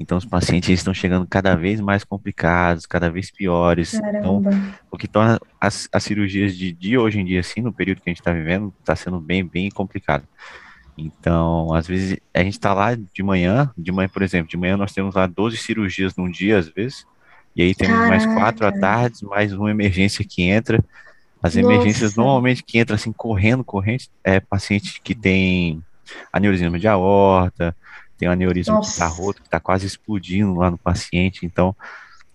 Então, 0.00 0.16
os 0.16 0.24
pacientes 0.24 0.70
estão 0.70 0.94
chegando 0.94 1.26
cada 1.26 1.56
vez 1.56 1.80
mais 1.80 2.04
complicados, 2.04 2.86
cada 2.86 3.10
vez 3.10 3.32
piores. 3.32 3.94
Então, 3.94 4.42
o 4.90 4.96
que 4.96 5.08
torna 5.08 5.40
as, 5.60 5.88
as 5.92 6.04
cirurgias 6.04 6.56
de, 6.56 6.72
de 6.72 6.96
hoje 6.96 7.18
em 7.18 7.24
dia, 7.24 7.40
assim, 7.40 7.60
no 7.60 7.72
período 7.72 8.00
que 8.00 8.08
a 8.08 8.12
gente 8.12 8.20
está 8.20 8.32
vivendo, 8.32 8.72
está 8.78 8.94
sendo 8.94 9.18
bem, 9.18 9.44
bem 9.44 9.68
complicado. 9.70 10.22
Então, 10.96 11.74
às 11.74 11.86
vezes, 11.86 12.16
a 12.32 12.42
gente 12.44 12.54
está 12.54 12.72
lá 12.72 12.94
de 12.94 13.22
manhã, 13.22 13.72
de 13.76 13.90
manhã, 13.90 14.08
por 14.08 14.22
exemplo, 14.22 14.48
de 14.48 14.56
manhã 14.56 14.76
nós 14.76 14.92
temos 14.92 15.16
lá 15.16 15.26
12 15.26 15.56
cirurgias 15.56 16.14
num 16.14 16.30
dia, 16.30 16.58
às 16.58 16.68
vezes, 16.68 17.04
e 17.56 17.62
aí 17.62 17.74
temos 17.74 17.96
Caraca. 17.96 18.08
mais 18.08 18.26
quatro 18.26 18.66
à 18.66 18.72
tarde, 18.72 19.24
mais 19.24 19.52
uma 19.52 19.70
emergência 19.70 20.24
que 20.24 20.42
entra. 20.42 20.82
As 21.42 21.54
Nossa. 21.54 21.60
emergências 21.60 22.14
normalmente 22.14 22.62
que 22.62 22.78
entra 22.78 22.94
assim, 22.94 23.12
correndo, 23.12 23.64
corrente, 23.64 24.08
é 24.22 24.38
paciente 24.38 25.00
que 25.00 25.14
tem 25.14 25.82
aneurisma 26.32 26.78
de 26.78 26.88
aorta, 26.88 27.74
tem 28.16 28.28
um 28.28 28.32
aneurisma 28.32 28.74
Nossa. 28.74 28.92
que 28.92 28.98
tá 28.98 29.06
roto, 29.06 29.42
que 29.42 29.48
tá 29.48 29.60
quase 29.60 29.86
explodindo 29.86 30.54
lá 30.54 30.70
no 30.70 30.78
paciente, 30.78 31.46
então 31.46 31.74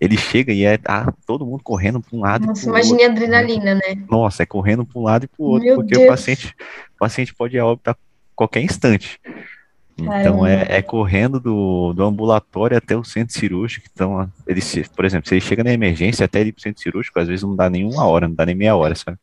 ele 0.00 0.18
chega 0.18 0.52
e 0.52 0.64
é 0.64 0.76
tá 0.76 1.12
todo 1.26 1.46
mundo 1.46 1.62
correndo 1.62 2.00
para 2.00 2.16
um 2.16 2.20
lado. 2.20 2.46
Nossa, 2.46 2.68
imagine 2.68 3.04
a 3.04 3.06
adrenalina, 3.06 3.74
né? 3.74 4.04
Nossa, 4.10 4.42
é 4.42 4.46
correndo 4.46 4.84
para 4.84 5.00
um 5.00 5.04
lado 5.04 5.24
e 5.24 5.28
para 5.28 5.42
o 5.42 5.46
outro, 5.46 5.66
Meu 5.66 5.76
porque 5.76 5.94
Deus. 5.94 6.04
o 6.04 6.08
paciente, 6.08 6.54
o 6.94 6.98
paciente 6.98 7.34
pode 7.34 7.56
ir 7.56 7.60
a 7.60 7.66
óbito 7.66 7.90
a 7.90 7.96
qualquer 8.34 8.62
instante. 8.62 9.20
Então 9.96 10.44
é, 10.44 10.78
é, 10.78 10.82
correndo 10.82 11.38
do, 11.38 11.92
do 11.92 12.02
ambulatório 12.02 12.76
até 12.76 12.96
o 12.96 13.04
centro 13.04 13.38
cirúrgico. 13.38 13.86
Então, 13.92 14.28
ele, 14.46 14.60
por 14.94 15.04
exemplo, 15.04 15.28
se 15.28 15.34
ele 15.34 15.40
chega 15.40 15.62
na 15.62 15.72
emergência 15.72 16.24
até 16.24 16.42
ir 16.42 16.52
para 16.52 16.58
o 16.58 16.62
centro 16.62 16.82
cirúrgico, 16.82 17.20
às 17.20 17.28
vezes 17.28 17.44
não 17.44 17.54
dá 17.54 17.70
nem 17.70 17.84
uma 17.84 18.04
hora, 18.04 18.26
não 18.26 18.34
dá 18.34 18.44
nem 18.44 18.56
meia 18.56 18.74
hora, 18.74 18.94
sabe? 18.94 19.16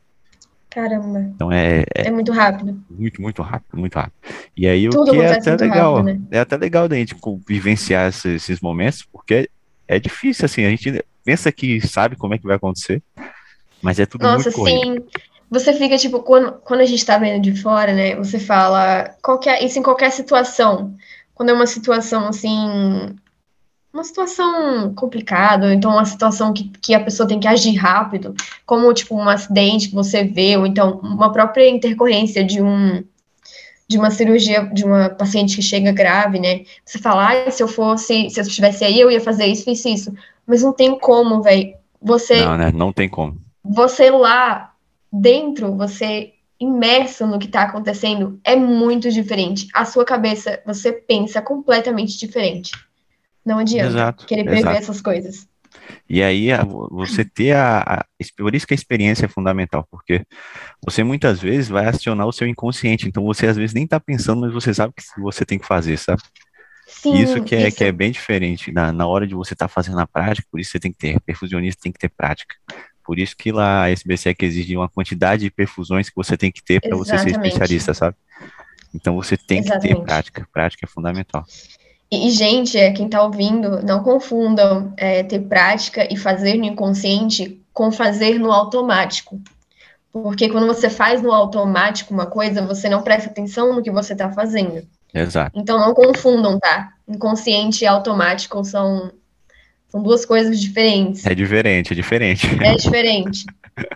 Caramba. 0.72 1.20
Então 1.36 1.52
é, 1.52 1.82
é, 1.94 2.08
é, 2.08 2.12
muito 2.12 2.32
rápido. 2.32 2.82
Muito, 2.90 3.22
muito 3.22 3.42
rápido, 3.42 3.78
muito 3.78 3.94
rápido. 3.94 4.14
E 4.56 4.66
aí 4.66 4.90
Tudo 4.90 5.12
o 5.12 5.14
que 5.14 5.20
é 5.20 5.34
até 5.34 5.56
legal, 5.58 5.98
rápido, 5.98 6.20
né? 6.20 6.22
é 6.32 6.40
até 6.40 6.56
legal 6.56 6.88
da 6.88 6.96
gente 6.96 7.14
vivenciar 7.46 8.08
esses, 8.08 8.44
esses, 8.44 8.62
momentos, 8.62 9.04
porque 9.12 9.50
é 9.86 10.00
difícil, 10.00 10.46
assim, 10.46 10.64
a 10.64 10.70
gente 10.70 11.04
pensa 11.26 11.52
que 11.52 11.86
sabe 11.86 12.16
como 12.16 12.34
é 12.34 12.38
que 12.38 12.48
vai 12.48 12.56
acontecer, 12.56 13.04
mas 13.82 14.00
é 14.00 14.06
tudo 14.06 14.24
Nossa, 14.24 14.46
muito 14.46 14.56
corrido. 14.56 14.80
sim. 14.80 15.06
Você 15.50 15.74
fica, 15.74 15.98
tipo, 15.98 16.22
quando, 16.22 16.54
quando 16.64 16.80
a 16.80 16.86
gente 16.86 17.06
tá 17.06 17.18
vendo 17.18 17.42
de 17.42 17.62
fora, 17.62 17.94
né, 17.94 18.16
você 18.16 18.40
fala, 18.40 19.14
qualquer, 19.22 19.62
isso 19.62 19.78
em 19.78 19.84
qualquer 19.84 20.10
situação, 20.10 20.96
quando 21.36 21.50
é 21.50 21.54
uma 21.54 21.68
situação, 21.68 22.30
assim, 22.30 23.14
uma 23.94 24.04
situação 24.04 24.94
complicada, 24.94 25.68
ou 25.68 25.72
então 25.74 25.92
uma 25.92 26.06
situação 26.06 26.54
que, 26.54 26.70
que 26.82 26.94
a 26.94 27.04
pessoa 27.04 27.28
tem 27.28 27.40
que 27.40 27.48
agir 27.48 27.76
rápido, 27.76 28.34
como 28.66 28.94
tipo 28.94 29.16
um 29.16 29.28
acidente 29.28 29.90
que 29.90 29.96
você 29.96 30.24
vê, 30.24 30.56
ou 30.58 30.66
então 30.66 31.00
uma 31.04 31.32
própria 31.32 31.70
intercorrência 31.70 32.44
de 32.44 32.62
um 32.62 33.04
de 33.88 33.98
uma 33.98 34.10
cirurgia 34.10 34.64
de 34.68 34.86
uma 34.86 35.10
paciente 35.10 35.58
que 35.58 35.62
chega 35.62 35.92
grave, 35.92 36.40
né? 36.40 36.62
Você 36.86 36.98
fala, 36.98 37.30
ah, 37.30 37.52
se 37.52 37.62
eu 37.62 37.68
fosse, 37.68 38.30
se 38.30 38.40
eu 38.40 38.44
estivesse 38.44 38.86
aí, 38.86 38.98
eu 38.98 39.12
ia 39.12 39.20
fazer 39.20 39.48
isso, 39.48 39.66
fiz 39.66 39.84
isso. 39.84 40.14
Mas 40.48 40.64
não 40.64 40.72
tem 40.72 40.98
como, 40.98 41.42
velho. 41.42 41.74
Você 42.02 42.40
Não, 42.46 42.56
né? 42.56 42.72
Não 42.72 42.94
tem 42.94 43.10
como. 43.10 43.38
Você 43.62 44.10
lá 44.10 44.74
dentro, 45.12 45.76
você 45.76 46.32
imerso 46.58 47.28
no 47.28 47.38
que 47.38 47.48
está 47.48 47.64
acontecendo, 47.64 48.40
é 48.46 48.56
muito 48.56 49.12
diferente. 49.12 49.68
A 49.74 49.84
sua 49.84 50.06
cabeça, 50.06 50.62
você 50.66 50.94
pensa 50.94 51.42
completamente 51.42 52.18
diferente. 52.18 52.72
Não 53.46 53.60
adianta 53.60 53.88
exato, 53.88 54.26
querer 54.26 54.44
prever 54.44 54.60
exato. 54.60 54.78
essas 54.78 55.02
coisas. 55.02 55.48
E 56.10 56.22
aí, 56.22 56.50
você 56.90 57.24
ter 57.24 57.54
a, 57.54 57.80
a, 57.80 58.06
Por 58.38 58.54
isso 58.54 58.68
que 58.68 58.74
a 58.74 58.76
experiência 58.76 59.26
é 59.26 59.30
fundamental, 59.30 59.88
porque 59.90 60.26
você 60.84 61.04
muitas 61.04 61.40
vezes 61.40 61.70
vai 61.70 61.86
acionar 61.86 62.28
o 62.28 62.32
seu 62.32 62.48
inconsciente, 62.48 63.08
então 63.08 63.24
você 63.24 63.48
às 63.48 63.56
vezes 63.56 63.74
nem 63.74 63.86
está 63.86 64.00
pensando, 64.00 64.42
mas 64.42 64.54
você 64.54 64.74
sabe 64.74 64.94
que 64.94 65.04
você 65.22 65.46
tem 65.46 65.58
que 65.58 65.66
fazer, 65.66 65.98
sabe? 65.98 66.22
Sim, 66.86 67.14
isso 67.14 67.42
que 67.44 67.56
é, 67.56 67.70
isso. 67.70 67.78
que 67.78 67.84
é 67.86 67.92
bem 67.92 68.12
diferente 68.12 68.72
na, 68.72 68.92
na 68.92 69.08
hora 69.08 69.26
de 69.26 69.34
você 69.34 69.54
estar 69.54 69.68
tá 69.68 69.74
fazendo 69.74 70.00
a 70.00 70.08
prática, 70.08 70.48
por 70.52 70.60
isso 70.60 70.72
você 70.72 70.80
tem 70.80 70.92
que 70.92 70.98
ter, 70.98 71.20
perfusionista 71.22 71.82
tem 71.82 71.92
que 71.92 72.00
ter 72.00 72.10
prática. 72.10 72.56
Por 73.04 73.18
isso 73.18 73.36
que 73.36 73.52
lá 73.52 73.84
a 73.84 73.90
SBC 73.90 74.30
é 74.30 74.34
que 74.34 74.46
exige 74.46 74.76
uma 74.76 74.90
quantidade 74.90 75.44
de 75.44 75.52
perfusões 75.52 76.10
que 76.10 76.16
você 76.16 76.38
tem 76.38 76.52
que 76.52 76.64
ter 76.64 76.82
para 76.82 76.96
você 76.96 77.18
ser 77.18 77.32
especialista, 77.32 77.94
sabe? 77.94 78.16
Então 78.94 79.16
você 79.16 79.38
tem 79.38 79.60
Exatamente. 79.60 79.88
que 79.88 79.96
ter 79.96 80.04
prática, 80.04 80.48
prática 80.52 80.86
é 80.86 80.90
fundamental. 80.90 81.46
E, 82.12 82.30
gente, 82.30 82.78
é, 82.78 82.92
quem 82.92 83.06
está 83.06 83.24
ouvindo, 83.24 83.82
não 83.84 84.04
confundam 84.04 84.94
é, 84.98 85.24
ter 85.24 85.40
prática 85.40 86.06
e 86.12 86.18
fazer 86.18 86.56
no 86.56 86.66
inconsciente 86.66 87.62
com 87.74 87.90
fazer 87.90 88.38
no 88.38 88.52
automático. 88.52 89.40
Porque 90.12 90.50
quando 90.50 90.68
você 90.68 90.90
faz 90.90 91.22
no 91.22 91.32
automático 91.32 92.14
uma 92.14 92.26
coisa, 92.26 92.62
você 92.62 92.90
não 92.90 93.02
presta 93.02 93.30
atenção 93.30 93.74
no 93.74 93.82
que 93.82 93.90
você 93.90 94.12
está 94.12 94.30
fazendo. 94.30 94.86
Exato. 95.14 95.58
Então 95.58 95.80
não 95.80 95.94
confundam, 95.94 96.60
tá? 96.60 96.92
Inconsciente 97.08 97.86
e 97.86 97.88
automático 97.88 98.62
são, 98.66 99.14
são 99.88 100.04
duas 100.04 100.26
coisas 100.26 100.60
diferentes. 100.60 101.26
É 101.26 101.34
diferente, 101.34 101.94
é 101.94 101.96
diferente. 101.96 102.48
É 102.62 102.76
diferente. 102.76 103.46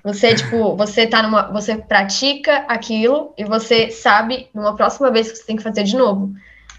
Você, 0.05 0.33
tipo, 0.33 0.73
você 0.77 1.05
tá 1.05 1.21
numa. 1.21 1.51
Você 1.51 1.75
pratica 1.75 2.59
aquilo 2.59 3.33
e 3.37 3.43
você 3.43 3.91
sabe 3.91 4.47
numa 4.53 4.73
próxima 4.73 5.11
vez 5.11 5.29
que 5.29 5.37
você 5.37 5.45
tem 5.45 5.57
que 5.57 5.63
fazer 5.63 5.83
de 5.83 5.97
novo 5.97 6.33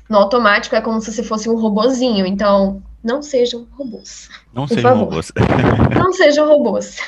no 0.09 0.19
automático 0.19 0.75
é 0.77 0.81
como 0.81 1.01
se 1.01 1.13
você 1.13 1.23
fosse 1.23 1.49
um 1.49 1.57
robozinho. 1.57 2.27
Então, 2.27 2.83
não 3.03 3.23
sejam 3.23 3.67
robôs. 3.73 4.29
Não 4.53 4.67
sejam 4.67 4.83
favor. 4.83 5.05
robôs. 5.05 5.33
não 5.95 6.13
sejam 6.13 6.49
robôs. 6.49 6.99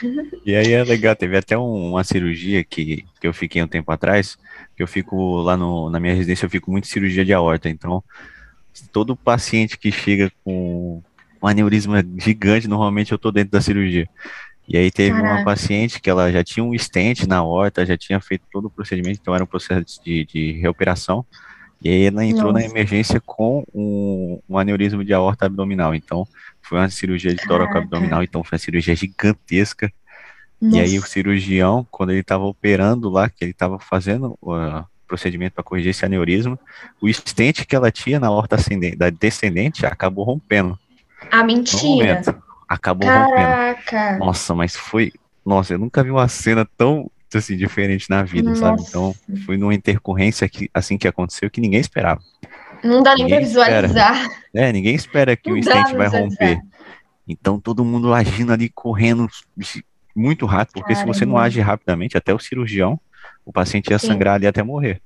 E 0.47 0.55
aí 0.55 0.73
é 0.73 0.85
legal, 0.85 1.17
teve 1.17 1.37
até 1.37 1.59
um, 1.59 1.91
uma 1.91 2.05
cirurgia 2.05 2.63
que, 2.63 3.05
que 3.21 3.27
eu 3.27 3.35
fiquei 3.35 3.63
um 3.63 3.69
tempo 3.69 3.91
atrás, 3.91 4.37
que 4.77 4.83
eu 4.83 4.87
fico 4.87 5.39
lá 5.43 5.57
no, 5.57 5.91
na 5.91 5.99
minha 5.99 6.15
residência, 6.15 6.47
eu 6.47 6.51
fico 6.51 6.71
muito 6.71 6.87
cirurgia 6.87 7.25
de 7.25 7.33
aorta. 7.33 7.69
Então, 7.69 8.03
todo 8.93 9.17
paciente 9.17 9.79
que 9.79 9.91
chega 9.91 10.31
com 10.45 11.03
um 11.43 11.47
aneurisma 11.47 12.05
gigante, 12.17 12.69
normalmente 12.69 13.13
eu 13.13 13.19
tô 13.19 13.31
dentro 13.31 13.53
da 13.53 13.61
cirurgia. 13.61 14.09
E 14.69 14.77
aí 14.77 14.91
teve 14.91 15.17
Caraca. 15.17 15.35
uma 15.35 15.45
paciente 15.45 16.01
que 16.01 16.11
ela 16.11 16.31
já 16.31 16.45
tinha 16.45 16.63
um 16.63 16.79
stent 16.79 17.27
na 17.27 17.43
horta, 17.43 17.87
já 17.87 17.97
tinha 17.97 18.21
feito 18.21 18.45
todo 18.53 18.67
o 18.67 18.71
procedimento, 18.71 19.19
então 19.21 19.35
era 19.35 19.43
um 19.43 19.47
processo 19.47 20.01
de, 20.05 20.27
de 20.27 20.53
reoperação. 20.61 21.25
E 21.83 21.89
aí 21.89 22.05
ela 22.07 22.25
entrou 22.25 22.53
Nossa. 22.53 22.65
na 22.65 22.71
emergência 22.71 23.21
com 23.21 23.65
um, 23.73 24.41
um, 24.49 24.59
aneurisma 24.59 25.05
de 25.05 25.13
aorta 25.13 25.47
abdominal. 25.47 25.95
Então, 25.95 26.27
foi 26.61 26.79
uma 26.79 26.91
cirurgia 26.91 27.35
de 27.35 27.47
tórax 27.47 27.75
abdominal, 27.77 28.23
então 28.23 28.43
foi 28.43 28.57
uma 28.57 28.61
cirurgia 28.61 28.97
gigantesca. 28.97 29.93
Nossa. 30.61 30.77
E 30.77 30.81
aí 30.81 30.99
o 30.99 31.03
cirurgião, 31.03 31.87
quando 31.91 32.11
ele 32.11 32.21
estava 32.21 32.45
operando 32.45 33.09
lá, 33.09 33.31
que 33.31 33.45
ele 33.45 33.53
estava 33.53 33.79
fazendo 33.79 34.37
o 34.41 34.55
procedimento 35.07 35.55
para 35.55 35.65
corrigir 35.65 35.91
esse 35.91 36.05
aneurisma, 36.05 36.59
o 37.01 37.09
estente 37.09 37.65
que 37.65 37.77
ela 37.77 37.93
tinha 37.93 38.19
na 38.19 38.27
aorta 38.27 38.57
ascendente, 38.57 38.97
da 38.97 39.09
descendente 39.09 39.87
acabou 39.87 40.25
rompendo. 40.25 40.77
Ah, 41.31 41.45
mentira! 41.45 42.23
acabou 42.69 43.09
Caraca. 43.09 44.01
rompendo. 44.01 44.19
Nossa, 44.19 44.55
mas 44.55 44.77
foi... 44.77 45.13
Nossa, 45.47 45.73
eu 45.73 45.79
nunca 45.79 46.03
vi 46.03 46.11
uma 46.11 46.29
cena 46.29 46.69
tão 46.77 47.11
assim, 47.37 47.57
diferente 47.57 48.09
na 48.09 48.23
vida, 48.23 48.51
Nossa. 48.51 48.61
sabe? 48.61 48.83
Então, 48.89 49.15
foi 49.45 49.57
numa 49.57 49.75
intercorrência 49.75 50.49
que, 50.49 50.71
assim 50.73 50.97
que 50.97 51.07
aconteceu 51.07 51.51
que 51.51 51.61
ninguém 51.61 51.81
esperava. 51.81 52.21
Não 52.83 53.03
dá 53.03 53.15
nem 53.15 53.25
ninguém 53.25 53.39
pra 53.39 53.47
visualizar. 53.47 54.15
Espera. 54.15 54.43
É, 54.55 54.73
ninguém 54.73 54.95
espera 54.95 55.37
que 55.37 55.51
Não 55.51 55.59
o 55.59 55.63
stent 55.63 55.95
vai 55.95 56.07
romper. 56.09 56.61
Então, 57.27 57.61
todo 57.61 57.85
mundo 57.85 58.15
agindo 58.15 58.53
ali, 58.53 58.69
correndo 58.71 59.29
muito 60.17 60.47
rápido, 60.47 60.75
porque 60.75 60.95
Caramba. 60.95 61.13
se 61.13 61.21
você 61.21 61.27
não 61.27 61.37
age 61.37 61.61
rapidamente, 61.61 62.17
até 62.17 62.33
o 62.33 62.39
cirurgião, 62.39 62.99
o 63.45 63.53
paciente 63.53 63.91
ia 63.91 63.99
Sim. 63.99 64.09
sangrar 64.09 64.35
ali 64.35 64.47
até 64.47 64.63
morrer. 64.63 65.03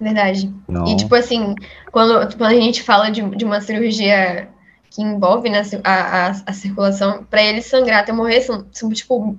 Verdade. 0.00 0.52
Não. 0.66 0.86
E, 0.86 0.96
tipo 0.96 1.14
assim, 1.14 1.54
quando, 1.92 2.36
quando 2.36 2.50
a 2.50 2.54
gente 2.54 2.82
fala 2.82 3.10
de, 3.10 3.22
de 3.36 3.44
uma 3.44 3.60
cirurgia 3.60 4.48
que 4.90 5.02
envolve 5.02 5.48
né, 5.48 5.62
a, 5.84 5.92
a, 5.92 6.30
a 6.46 6.52
circulação, 6.52 7.24
para 7.24 7.42
ele 7.42 7.62
sangrar 7.62 8.00
até 8.00 8.12
morrer, 8.12 8.40
são, 8.40 8.66
são 8.72 8.90
tipo, 8.90 9.38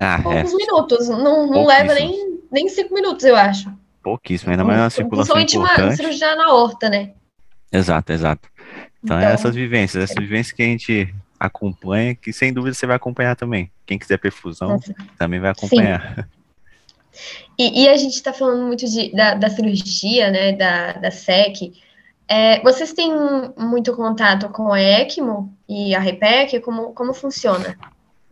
ah, 0.00 0.18
é. 0.18 0.22
poucos 0.22 0.52
é. 0.52 0.56
minutos. 0.56 1.08
Não, 1.08 1.46
não 1.46 1.66
leva 1.66 1.92
nem, 1.92 2.40
nem 2.50 2.68
cinco 2.68 2.94
minutos, 2.94 3.24
eu 3.24 3.36
acho. 3.36 3.70
Pouquíssimo, 4.02 4.50
ainda 4.50 4.64
mais 4.64 4.80
uma 4.80 4.90
circulação 4.90 5.36
Principalmente 5.36 5.74
importante. 5.74 5.88
uma 5.88 5.96
cirurgia 5.96 6.34
na 6.34 6.54
horta, 6.54 6.88
né? 6.88 7.12
Exato, 7.70 8.12
exato. 8.12 8.48
Então, 9.04 9.16
é 9.18 9.20
então, 9.20 9.30
é 9.30 9.34
essas 9.34 9.54
vivências, 9.54 10.02
essas 10.02 10.16
vivências 10.16 10.52
que 10.52 10.62
a 10.62 10.66
gente 10.66 11.14
acompanha, 11.38 12.14
que 12.14 12.32
sem 12.32 12.52
dúvida 12.52 12.74
você 12.74 12.86
vai 12.86 12.96
acompanhar 12.96 13.36
também. 13.36 13.70
Quem 13.86 13.98
quiser 13.98 14.18
perfusão 14.18 14.68
Nossa. 14.68 14.94
também 15.18 15.38
vai 15.38 15.50
acompanhar. 15.50 16.26
E, 17.58 17.82
e, 17.82 17.88
a 17.88 17.96
gente 17.96 18.14
está 18.14 18.32
falando 18.32 18.66
muito 18.66 18.86
de, 18.86 19.12
da, 19.14 19.34
da, 19.34 19.50
cirurgia, 19.50 20.30
né, 20.30 20.52
da, 20.52 20.92
da 20.92 21.10
SEC. 21.10 21.72
É, 22.26 22.60
vocês 22.62 22.92
têm 22.94 23.12
muito 23.58 23.94
contato 23.94 24.48
com 24.48 24.72
a 24.72 24.80
ECMO 24.80 25.52
e 25.68 25.94
a 25.94 25.98
REPEC? 25.98 26.60
Como, 26.60 26.94
como 26.94 27.12
funciona? 27.12 27.76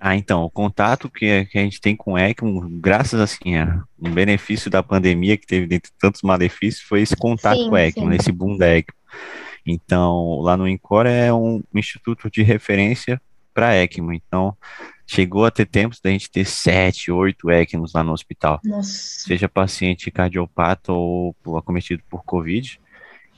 Ah, 0.01 0.17
então, 0.17 0.45
o 0.45 0.51
contato 0.51 1.11
que, 1.11 1.45
que 1.47 1.59
a 1.59 1.63
gente 1.63 1.81
tem 1.81 1.97
com 1.97 2.13
o 2.13 2.19
ECMO, 2.19 2.69
graças 2.79 3.21
assim, 3.21 3.57
a 3.57 3.83
um 3.99 4.11
benefício 4.11 4.71
da 4.71 4.83
pandemia 4.83 5.37
que 5.37 5.47
teve 5.47 5.67
dentre 5.67 5.91
tantos 5.99 6.23
malefícios, 6.23 6.83
foi 6.83 7.01
esse 7.01 7.17
contato 7.17 7.59
sim, 7.59 7.69
com 7.69 7.75
a 7.75 7.83
ECMO, 7.83 8.11
sim. 8.13 8.17
esse 8.17 8.31
boom 8.31 8.57
da 8.57 8.69
ECMO. 8.77 8.97
Então, 9.67 10.41
lá 10.41 10.57
no 10.57 10.69
INCOR 10.69 11.07
é 11.07 11.33
um 11.33 11.63
instituto 11.75 12.31
de 12.31 12.43
referência 12.43 13.21
para 13.53 13.75
ECMO. 13.75 14.13
Então, 14.13 14.57
chegou 15.05 15.45
a 15.45 15.51
ter 15.51 15.67
tempos 15.67 16.01
da 16.01 16.11
gente 16.11 16.31
ter 16.31 16.45
sete, 16.45 17.11
oito 17.11 17.51
ECMOs 17.51 17.93
lá 17.93 18.05
no 18.05 18.13
hospital. 18.13 18.61
Nossa. 18.63 18.93
Seja 19.27 19.49
paciente 19.49 20.11
cardiopata 20.11 20.93
ou 20.93 21.35
acometido 21.57 22.03
por 22.09 22.23
Covid. 22.25 22.81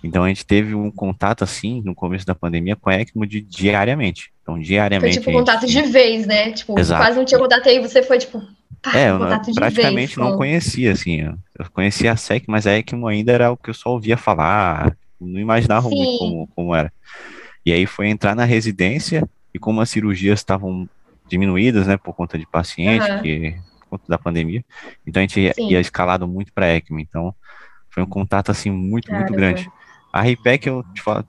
Então, 0.03 0.25
a 0.25 0.29
gente 0.29 0.47
teve 0.47 0.75
um 0.75 0.91
contato, 0.91 1.45
assim, 1.45 1.83
no 1.85 1.95
começo 1.95 2.25
da 2.25 2.35
pandemia 2.35 2.75
com 2.75 2.91
ECMO 2.91 3.27
de, 3.27 3.41
diariamente. 3.41 4.33
Então, 4.43 4.59
diariamente. 4.59 5.15
Foi 5.15 5.23
tipo 5.25 5.39
contato 5.39 5.67
gente... 5.67 5.87
de 5.87 5.93
vez, 5.93 6.27
né? 6.27 6.53
Tipo, 6.53 6.79
Exato. 6.79 7.03
quase 7.03 7.17
não 7.19 7.25
tinha 7.25 7.39
contato 7.39 7.69
aí, 7.69 7.81
você 7.81 8.03
foi 8.03 8.19
tipo. 8.19 8.43
Pá, 8.83 8.97
é, 8.97 9.11
eu 9.11 9.19
praticamente 9.55 10.17
vez, 10.17 10.17
não 10.17 10.39
conhecia, 10.39 10.93
assim. 10.93 11.21
Eu 11.59 11.71
conhecia 11.73 12.13
a 12.13 12.17
SEC, 12.17 12.45
mas 12.49 12.67
a 12.67 12.79
ECMO 12.79 13.07
ainda 13.09 13.33
era 13.33 13.53
o 13.53 13.57
que 13.57 13.69
eu 13.69 13.75
só 13.75 13.91
ouvia 13.91 14.17
falar, 14.17 14.97
não 15.21 15.39
imaginava 15.39 15.89
Sim. 15.89 15.95
muito 15.95 16.19
como, 16.19 16.47
como 16.55 16.75
era. 16.75 16.91
E 17.65 17.73
aí 17.73 17.85
foi 17.85 18.09
entrar 18.09 18.35
na 18.35 18.45
residência, 18.45 19.29
e 19.53 19.59
como 19.59 19.83
as 19.83 19.91
cirurgias 19.91 20.39
estavam 20.39 20.89
diminuídas, 21.29 21.87
né, 21.87 21.99
por 21.99 22.15
conta 22.15 22.39
de 22.39 22.47
paciente, 22.47 23.09
uhum. 23.11 23.23
que, 23.23 23.57
por 23.81 23.89
conta 23.91 24.05
da 24.09 24.19
pandemia, 24.19 24.65
então 25.07 25.21
a 25.21 25.25
gente 25.25 25.41
ia, 25.41 25.55
ia 25.59 25.81
escalado 25.81 26.27
muito 26.27 26.53
para 26.53 26.75
ECMO, 26.75 27.01
então 27.01 27.35
foi 27.91 28.03
um 28.03 28.07
contato, 28.07 28.51
assim, 28.51 28.71
muito, 28.71 29.09
Caramba. 29.09 29.27
muito 29.27 29.37
grande. 29.37 29.71
A 30.13 30.23
RIPEC, 30.23 30.67
eu, 30.67 30.85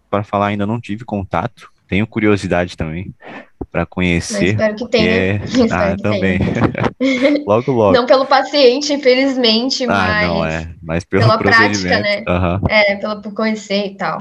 para 0.10 0.24
falar, 0.24 0.48
ainda 0.48 0.66
não 0.66 0.82
tive 0.82 1.06
contato, 1.06 1.72
tenho 1.88 2.08
curiosidade 2.08 2.76
também 2.76 3.14
para 3.72 3.86
conhecer. 3.86 4.44
Eu 4.44 4.52
espero 4.52 4.76
que 4.76 4.88
tenha. 4.90 5.10
É... 5.10 5.42
Ah, 5.72 5.96
também. 5.96 6.40
logo, 7.46 7.72
logo. 7.72 7.94
Não 7.94 8.06
pelo 8.06 8.26
paciente, 8.26 8.94
infelizmente, 8.94 9.84
ah, 9.84 9.88
mas. 9.88 10.28
Não, 10.28 10.46
é. 10.46 10.72
Mas 10.82 11.04
pelo 11.04 11.24
pela 11.24 11.38
prática, 11.38 12.00
né? 12.00 12.24
Uhum. 12.28 12.62
É, 12.70 12.96
pelo, 12.96 13.22
por 13.22 13.34
conhecer 13.34 13.88
e 13.88 13.96
tal. 13.96 14.18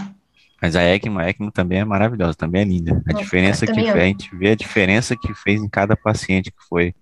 Mas 0.61 0.77
a 0.77 0.83
ECMO, 0.83 1.19
a 1.19 1.29
ECMO 1.31 1.51
também 1.51 1.79
é 1.79 1.85
maravilhosa, 1.85 2.35
também 2.35 2.63
é 2.63 2.65
linda. 2.65 2.93
A 3.09 3.13
Nossa, 3.13 3.25
diferença 3.25 3.67
que 3.67 3.81
a 3.81 4.05
gente 4.05 4.37
vê 4.37 4.51
a 4.51 4.55
diferença 4.55 5.17
que 5.17 5.33
fez 5.33 5.63
em 5.63 5.69
cada 5.69 5.97
paciente 5.97 6.51
que 6.51 6.63
foi 6.69 6.95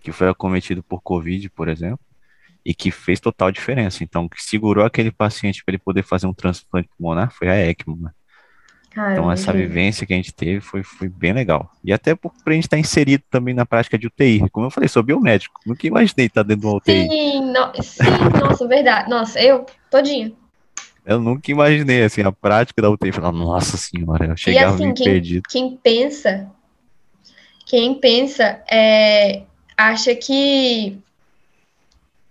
que 0.00 0.12
foi 0.12 0.28
acometido 0.28 0.82
por 0.82 1.00
Covid, 1.00 1.48
por 1.48 1.66
exemplo, 1.66 1.98
e 2.64 2.74
que 2.74 2.90
fez 2.90 3.20
total 3.20 3.52
diferença. 3.52 4.02
Então, 4.02 4.28
que 4.28 4.42
segurou 4.42 4.84
aquele 4.84 5.10
paciente 5.10 5.62
para 5.64 5.74
ele 5.74 5.82
poder 5.82 6.02
fazer 6.02 6.26
um 6.26 6.32
transplante 6.32 6.88
pulmonar 6.96 7.30
foi 7.32 7.48
a 7.48 7.56
ECMO. 7.68 7.96
Né? 8.00 8.10
então, 9.12 9.30
essa 9.30 9.52
vivência 9.52 10.06
que 10.06 10.12
a 10.12 10.16
gente 10.16 10.32
teve 10.32 10.60
foi, 10.60 10.82
foi 10.82 11.08
bem 11.08 11.32
legal. 11.32 11.70
E 11.82 11.92
até 11.92 12.14
por, 12.14 12.32
a 12.46 12.52
gente 12.52 12.64
estar 12.64 12.76
tá 12.76 12.80
inserido 12.80 13.24
também 13.28 13.52
na 13.52 13.66
prática 13.66 13.98
de 13.98 14.06
UTI. 14.06 14.48
Como 14.50 14.66
eu 14.66 14.70
falei, 14.70 14.88
sou 14.88 15.02
biomédico. 15.02 15.60
Nunca 15.66 15.86
imaginei 15.86 16.26
estar 16.26 16.44
dentro 16.44 16.62
de 16.62 16.66
uma 16.66 16.76
UTI. 16.76 17.08
Sim, 17.08 17.52
no, 17.52 17.82
sim 17.82 18.02
nossa, 18.40 18.68
verdade. 18.68 19.10
Nossa, 19.10 19.40
eu, 19.40 19.66
todinha. 19.90 20.32
Eu 21.04 21.20
nunca 21.20 21.50
imaginei, 21.50 22.04
assim, 22.04 22.22
a 22.22 22.32
prática 22.32 22.80
da 22.80 22.88
UTI. 22.88 23.12
Falar, 23.12 23.32
nossa 23.32 23.76
senhora, 23.76 24.26
eu 24.26 24.36
chegava 24.36 24.70
e, 24.70 24.74
assim, 24.74 24.82
meio 24.84 24.94
quem, 24.94 25.04
perdido. 25.04 25.42
Quem 25.50 25.76
pensa, 25.76 26.50
quem 27.66 27.94
pensa, 27.96 28.62
é, 28.70 29.42
acha 29.76 30.14
que 30.14 30.98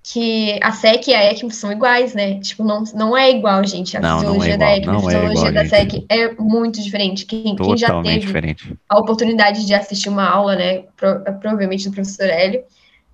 que 0.03 0.59
a 0.61 0.73
SEC 0.73 1.07
e 1.07 1.13
a 1.13 1.31
ECMO 1.31 1.49
são 1.49 1.71
iguais, 1.71 2.13
né? 2.13 2.37
Tipo, 2.41 2.63
não, 2.63 2.83
não 2.93 3.17
é 3.17 3.31
igual, 3.31 3.63
gente. 3.65 3.95
A 3.95 4.01
não, 4.01 4.19
fisiologia 4.19 4.57
não 4.57 4.65
é 4.67 4.77
igual, 4.77 4.95
da 4.95 5.01
ECMO, 5.01 5.07
a 5.07 5.11
é 5.11 5.15
fisiologia 5.15 5.47
é 5.47 5.49
igual, 5.49 5.63
da 5.63 5.69
SEC 5.69 6.05
é 6.09 6.33
muito 6.33 6.81
diferente. 6.83 7.25
Quem, 7.25 7.55
quem 7.55 7.77
já 7.77 8.01
teve 8.01 8.19
diferente. 8.19 8.75
a 8.89 8.99
oportunidade 8.99 9.65
de 9.65 9.73
assistir 9.73 10.09
uma 10.09 10.29
aula, 10.29 10.57
né? 10.57 10.83
Pro, 10.97 11.23
provavelmente 11.39 11.87
do 11.87 11.93
professor 11.93 12.25
Hélio, 12.25 12.63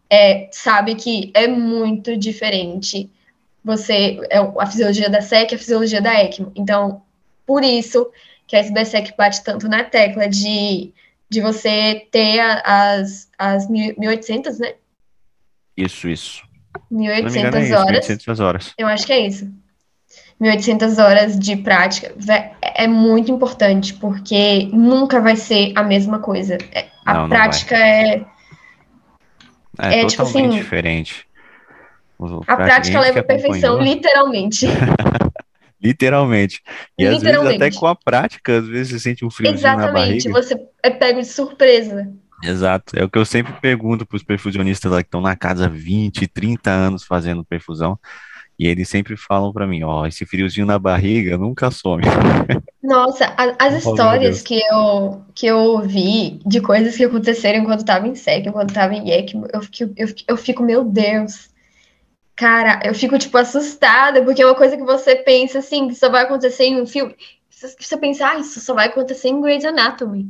é, 0.10 0.49
sabe 0.52 0.95
que 0.95 1.32
é 1.36 1.47
muito 1.47 2.17
diferente 2.17 3.10
você 3.63 4.19
é 4.32 4.39
a 4.39 4.65
fisiologia 4.65 5.10
da 5.10 5.21
SEC 5.21 5.52
e 5.52 5.56
a 5.56 5.60
fisiologia 5.60 6.02
da 6.02 6.23
ECMO. 6.23 6.52
Então, 6.56 7.04
por 7.45 7.63
isso 7.63 8.10
que 8.47 8.56
a 8.56 8.60
SBSEC 8.60 9.13
bate 9.15 9.43
tanto 9.43 9.67
na 9.67 9.84
tecla 9.84 10.28
de, 10.28 10.91
de 11.30 11.39
você 11.39 12.08
ter 12.10 12.39
as, 12.39 13.30
as 13.38 13.69
1800, 13.69 14.58
né? 14.58 14.73
Isso, 15.78 16.10
isso. 16.10 16.48
1.800 16.91 17.69
é 17.69 17.75
horas. 17.78 18.08
1.800 18.08 18.43
horas. 18.43 18.73
Eu 18.78 18.88
acho 18.88 19.06
que 19.06 19.13
é 19.13 19.19
isso. 19.28 19.52
1.800 20.41 21.04
horas 21.04 21.38
de 21.38 21.58
prática 21.58 22.13
é 22.62 22.88
muito 22.88 23.30
importante, 23.32 23.93
porque 23.93 24.69
nunca 24.71 25.19
vai 25.19 25.36
ser 25.36 25.73
a 25.75 25.84
mesma 25.84 26.19
coisa. 26.19 26.58
É, 26.71 26.88
a 27.06 27.13
não, 27.13 27.30
prática 27.30 27.78
não 27.78 27.84
é. 27.84 28.25
É, 29.80 30.02
é 30.02 30.06
tipo 30.06 30.23
assim. 30.23 30.49
diferente. 30.49 31.28
A 32.47 32.56
prática 32.56 32.99
leva 32.99 33.19
à 33.19 33.23
perfeição, 33.23 33.82
literalmente. 33.82 34.65
literalmente. 35.82 36.62
E 36.97 37.06
literalmente. 37.06 37.38
às 37.38 37.43
vezes 37.43 37.56
até 37.56 37.71
com 37.71 37.88
a 37.88 37.95
prática, 37.95 38.58
às 38.58 38.67
vezes 38.67 38.91
você 38.91 38.99
sente 38.99 39.25
um 39.25 39.30
frio 39.30 39.52
na 39.52 39.58
barriga. 39.58 40.17
Exatamente, 40.17 40.30
você 40.30 40.60
é 40.84 40.89
pego 40.89 41.21
de 41.21 41.28
surpresa. 41.28 42.12
Exato. 42.43 42.97
É 42.97 43.04
o 43.04 43.10
que 43.10 43.17
eu 43.17 43.25
sempre 43.25 43.54
pergunto 43.54 44.06
para 44.06 44.15
os 44.15 44.23
perfusionistas 44.23 44.91
lá 44.91 45.02
que 45.02 45.08
estão 45.08 45.21
na 45.21 45.36
casa 45.36 45.65
há 45.65 45.69
20, 45.69 46.28
30 46.28 46.69
anos 46.69 47.04
fazendo 47.04 47.43
perfusão. 47.43 47.99
E 48.60 48.67
eles 48.67 48.89
sempre 48.89 49.15
falam 49.15 49.54
para 49.54 49.65
mim, 49.65 49.84
ó, 49.84 50.06
esse 50.06 50.25
friozinho 50.25 50.65
na 50.65 50.78
barriga 50.78 51.38
nunca 51.38 51.71
some. 51.71 52.04
Nossa, 52.84 53.34
a, 53.38 53.56
as 53.58 53.73
oh, 53.73 53.78
histórias 53.78 54.41
que 54.41 54.60
eu, 54.69 55.21
que 55.34 55.47
eu 55.47 55.58
ouvi 55.58 56.41
de 56.45 56.60
coisas 56.60 56.97
que 56.97 57.06
aconteceram 57.06 57.60
enquanto 57.60 57.80
estava 57.80 58.06
em 58.06 58.15
SEC, 58.15 58.47
enquanto 58.47 58.69
estava 58.69 58.93
em 58.93 59.10
ECMO, 59.10 59.47
eu 59.54 59.62
fico, 59.62 59.93
eu, 59.95 60.08
eu 60.28 60.36
fico, 60.36 60.62
meu 60.62 60.84
Deus. 60.84 61.49
Cara, 62.36 62.82
eu 62.84 62.93
fico, 62.93 63.17
tipo, 63.17 63.38
assustada, 63.38 64.21
porque 64.23 64.41
é 64.41 64.45
uma 64.45 64.56
coisa 64.56 64.75
que 64.75 64.84
você 64.84 65.15
pensa, 65.15 65.60
assim, 65.60 65.88
que 65.88 65.95
só 65.95 66.10
vai 66.10 66.23
acontecer 66.23 66.65
em 66.65 66.82
um 66.82 66.86
filme. 66.86 67.15
Você 67.49 67.97
pensa, 67.97 68.28
ah, 68.28 68.39
isso 68.39 68.60
só 68.60 68.73
vai 68.73 68.88
acontecer 68.88 69.30
em 69.30 69.41
Grey's 69.41 69.65
Anatomy. 69.65 70.25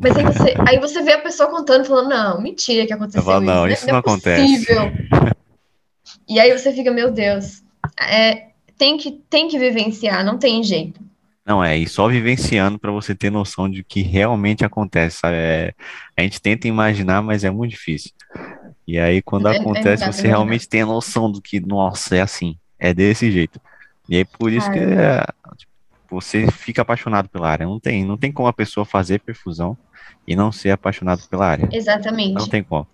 Mas 0.00 0.16
aí 0.16 0.24
você, 0.24 0.54
aí 0.66 0.78
você 0.78 1.02
vê 1.02 1.12
a 1.12 1.20
pessoa 1.20 1.50
contando, 1.50 1.84
falando, 1.84 2.08
não, 2.08 2.40
mentira 2.40 2.86
que 2.86 2.92
aconteceu 2.92 3.22
falo, 3.22 3.44
não, 3.44 3.68
isso. 3.68 3.86
Não, 3.86 3.92
não, 3.92 4.02
não 4.02 4.18
é 4.18 4.20
possível. 4.32 4.80
acontece. 4.80 5.36
E 6.26 6.40
aí 6.40 6.56
você 6.56 6.72
fica, 6.72 6.90
meu 6.90 7.10
Deus, 7.10 7.62
é, 8.00 8.48
tem, 8.78 8.96
que, 8.96 9.12
tem 9.28 9.46
que 9.46 9.58
vivenciar, 9.58 10.24
não 10.24 10.38
tem 10.38 10.62
jeito. 10.62 11.00
Não, 11.44 11.62
é, 11.62 11.76
e 11.76 11.86
só 11.86 12.08
vivenciando 12.08 12.78
para 12.78 12.92
você 12.92 13.14
ter 13.14 13.30
noção 13.30 13.68
de 13.68 13.82
que 13.82 14.02
realmente 14.02 14.64
acontece, 14.64 15.18
sabe? 15.18 15.36
É, 15.36 15.74
a 16.16 16.22
gente 16.22 16.40
tenta 16.40 16.68
imaginar, 16.68 17.20
mas 17.22 17.44
é 17.44 17.50
muito 17.50 17.72
difícil. 17.72 18.12
E 18.86 18.98
aí, 18.98 19.20
quando 19.20 19.48
é, 19.48 19.56
é 19.56 19.60
acontece, 19.60 20.06
você 20.06 20.28
realmente 20.28 20.68
tem 20.68 20.82
a 20.82 20.86
noção 20.86 21.30
do 21.30 21.42
que, 21.42 21.60
nossa, 21.60 22.16
é 22.16 22.20
assim, 22.20 22.56
é 22.78 22.94
desse 22.94 23.30
jeito. 23.30 23.60
E 24.08 24.16
aí, 24.16 24.24
por 24.24 24.52
isso 24.52 24.70
que 24.70 24.78
é, 24.78 25.24
tipo, 25.56 25.69
você 26.10 26.50
fica 26.50 26.82
apaixonado 26.82 27.28
pela 27.28 27.48
área. 27.48 27.66
Não 27.66 27.78
tem, 27.78 28.04
não 28.04 28.16
tem 28.16 28.32
como 28.32 28.48
a 28.48 28.52
pessoa 28.52 28.84
fazer 28.84 29.20
perfusão 29.20 29.76
e 30.26 30.34
não 30.34 30.50
ser 30.50 30.70
apaixonado 30.70 31.22
pela 31.28 31.46
área. 31.46 31.68
Exatamente. 31.72 32.34
Não 32.34 32.48
tem 32.48 32.62
como. 32.62 32.86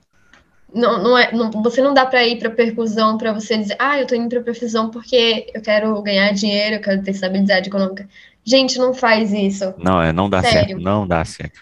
Não, 0.75 1.03
não 1.03 1.17
é, 1.17 1.33
não, 1.33 1.51
você 1.63 1.81
não 1.81 1.95
dá 1.95 2.05
para 2.05 2.27
ir 2.27 2.39
para 2.39 2.51
percussão 2.51 3.17
para 3.17 3.33
você 3.33 3.57
dizer, 3.57 3.77
ah, 3.79 3.99
eu 3.99 4.07
tô 4.07 4.15
indo 4.15 4.29
para 4.29 4.43
perfusão 4.43 4.91
porque 4.91 5.47
eu 5.55 5.63
quero 5.63 6.03
ganhar 6.03 6.33
dinheiro, 6.33 6.77
eu 6.77 6.81
quero 6.81 7.03
ter 7.03 7.13
estabilidade 7.13 7.69
econômica. 7.69 8.07
Gente, 8.45 8.79
não 8.79 8.93
faz 8.93 9.33
isso. 9.33 9.73
Não, 9.79 10.01
é, 10.03 10.13
não 10.13 10.29
dá 10.29 10.43
Sério. 10.43 10.69
certo. 10.69 10.83
Não 10.83 11.07
dá 11.07 11.25
certo. 11.25 11.61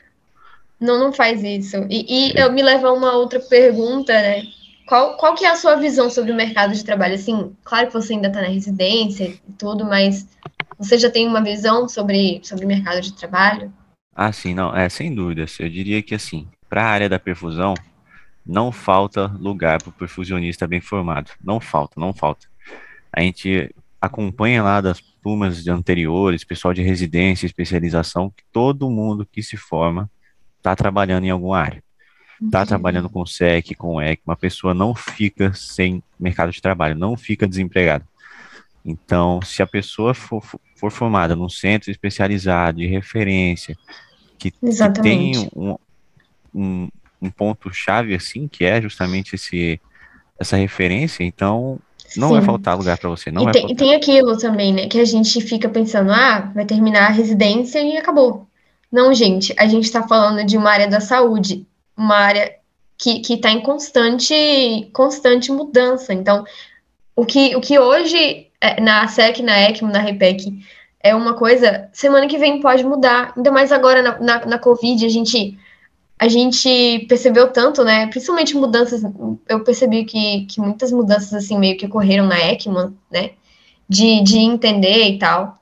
Não, 0.81 0.99
não 0.99 1.13
faz 1.13 1.43
isso. 1.43 1.77
E, 1.89 2.33
e 2.33 2.39
eu 2.39 2.53
me 2.53 2.63
levo 2.63 2.87
a 2.87 2.93
uma 2.93 3.13
outra 3.13 3.41
pergunta, 3.41 4.13
né? 4.13 4.43
Qual, 4.87 5.17
qual 5.17 5.35
que 5.35 5.47
é 5.47 5.51
a 5.51 5.57
sua 5.57 5.77
visão 5.77 6.11
sobre 6.11 6.31
o 6.31 6.35
mercado 6.35 6.75
de 6.75 6.85
trabalho? 6.85 7.15
Assim, 7.15 7.55
claro 7.65 7.87
que 7.87 7.93
você 7.95 8.13
ainda 8.13 8.29
está 8.29 8.43
na 8.43 8.49
residência 8.49 9.25
e 9.25 9.53
tudo, 9.57 9.85
mas 9.85 10.27
você 10.79 10.99
já 10.99 11.11
tem 11.11 11.27
uma 11.27 11.43
visão 11.43 11.89
sobre, 11.89 12.41
sobre 12.43 12.65
o 12.65 12.69
mercado 12.69 13.01
de 13.01 13.13
trabalho? 13.13 13.73
Ah, 14.15 14.33
sim, 14.33 14.55
não, 14.55 14.75
é, 14.75 14.89
sem 14.89 15.15
dúvidas. 15.15 15.59
Eu 15.59 15.69
diria 15.69 16.03
que, 16.03 16.15
assim, 16.15 16.49
para 16.69 16.85
a 16.85 16.89
área 16.89 17.09
da 17.09 17.19
perfusão, 17.19 17.75
não 18.47 18.71
falta 18.71 19.27
lugar 19.27 19.83
para 19.83 19.91
o 19.91 19.93
perfusionista 19.93 20.67
bem 20.67 20.81
formado. 20.81 21.31
Não 21.43 21.61
falta, 21.61 21.99
não 21.99 22.13
falta. 22.13 22.47
A 23.13 23.21
gente, 23.21 23.75
acompanha 24.05 24.63
lá 24.63 24.81
das 24.81 25.01
turmas 25.23 25.67
anteriores, 25.67 26.45
pessoal 26.45 26.75
de 26.75 26.83
residência, 26.83 27.47
especialização, 27.47 28.31
que 28.31 28.45
todo 28.53 28.91
mundo 28.91 29.27
que 29.31 29.43
se 29.43 29.57
forma 29.57 30.11
está 30.59 30.77
trabalhando 30.77 31.25
em 31.25 31.31
alguma 31.31 31.59
área. 31.59 31.83
Está 32.43 32.67
trabalhando 32.67 33.09
com 33.09 33.25
SEC, 33.25 33.75
com 33.75 34.03
EC, 34.03 34.21
uma 34.27 34.37
pessoa 34.37 34.75
não 34.75 34.95
fica 34.95 35.53
sem 35.55 36.03
mercado 36.19 36.53
de 36.53 36.61
trabalho, 36.61 36.95
não 36.95 37.17
fica 37.17 37.47
desempregada. 37.47 38.07
Então, 38.85 39.41
se 39.43 39.63
a 39.63 39.67
pessoa 39.67 40.13
for, 40.13 40.43
for 40.77 40.91
formada 40.91 41.35
num 41.35 41.49
centro 41.49 41.91
especializado 41.91 42.79
de 42.79 42.87
referência, 42.87 43.77
que, 44.39 44.51
que 44.51 45.03
tem 45.03 45.49
um, 45.57 45.77
um, 46.55 46.89
um 47.23 47.31
ponto-chave 47.31 48.15
assim, 48.15 48.47
que 48.47 48.65
é 48.65 48.83
justamente 48.83 49.37
esse, 49.37 49.81
essa 50.39 50.57
referência, 50.57 51.25
então 51.25 51.79
não 52.17 52.29
Sim. 52.29 52.35
vai 52.35 52.43
faltar 52.43 52.77
lugar 52.77 52.99
para 52.99 53.09
você. 53.09 53.31
Não 53.31 53.49
e, 53.49 53.53
tem, 53.53 53.71
e 53.71 53.75
tem 53.75 53.95
aquilo 53.95 54.37
também, 54.37 54.73
né? 54.73 54.87
Que 54.87 55.01
a 55.01 55.05
gente 55.05 55.41
fica 55.41 55.69
pensando, 55.69 56.13
ah, 56.13 56.53
vai 56.55 56.67
terminar 56.67 57.07
a 57.07 57.13
residência 57.13 57.81
e 57.81 57.97
acabou. 57.97 58.47
Não, 58.93 59.13
gente, 59.15 59.55
a 59.57 59.67
gente 59.67 59.85
está 59.85 60.07
falando 60.07 60.45
de 60.47 60.57
uma 60.57 60.71
área 60.71 60.87
da 60.87 61.01
saúde, 61.01 61.67
uma 61.97 62.15
área 62.17 62.55
que 62.97 63.21
está 63.35 63.51
em 63.51 63.61
constante, 63.61 64.89
constante 64.93 65.51
mudança. 65.51 66.15
Então, 66.15 66.45
o 67.17 67.25
que, 67.25 67.57
o 67.57 67.61
que 67.61 67.79
hoje 67.79 68.49
na 68.81 69.07
SEC, 69.09 69.43
na 69.43 69.61
ECMO, 69.61 69.91
na 69.91 70.01
REPEC 70.01 70.53
é 71.05 71.15
uma 71.15 71.35
coisa, 71.35 71.87
semana 71.93 72.27
que 72.27 72.39
vem 72.39 72.61
pode 72.61 72.83
mudar. 72.83 73.35
Ainda 73.37 73.53
mais 73.53 73.71
agora 73.71 74.01
na, 74.01 74.19
na, 74.19 74.47
na 74.47 74.59
Covid, 74.59 75.05
a 75.05 75.09
gente 75.09 75.59
a 76.19 76.29
gente 76.29 77.05
percebeu 77.09 77.49
tanto, 77.49 77.85
né? 77.85 78.07
Principalmente 78.07 78.57
mudanças, 78.57 79.03
eu 79.49 79.63
percebi 79.65 80.05
que, 80.05 80.47
que 80.47 80.61
muitas 80.61 80.91
mudanças 80.93 81.35
assim 81.35 81.59
meio 81.59 81.77
que 81.77 81.85
ocorreram 81.85 82.27
na 82.27 82.39
ECMA, 82.39 82.95
né? 83.11 83.33
De, 83.87 84.23
de 84.23 84.39
entender 84.39 85.09
e 85.09 85.19
tal. 85.19 85.59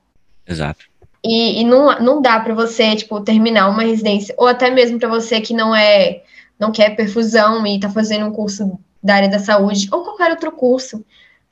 Exato. 0.47 0.85
E, 1.25 1.61
e 1.61 1.63
não, 1.65 1.99
não 1.99 2.21
dá 2.21 2.39
para 2.39 2.53
você, 2.53 2.95
tipo, 2.95 3.19
terminar 3.19 3.69
uma 3.69 3.83
residência, 3.83 4.33
ou 4.37 4.47
até 4.47 4.69
mesmo 4.69 4.99
para 4.99 5.09
você 5.09 5.41
que 5.41 5.53
não 5.53 5.75
é, 5.75 6.21
não 6.57 6.71
quer 6.71 6.95
perfusão 6.95 7.65
e 7.65 7.79
tá 7.79 7.89
fazendo 7.89 8.25
um 8.25 8.31
curso 8.31 8.79
da 9.01 9.15
área 9.15 9.29
da 9.29 9.39
saúde, 9.39 9.89
ou 9.91 10.03
qualquer 10.03 10.31
outro 10.31 10.51
curso. 10.53 11.03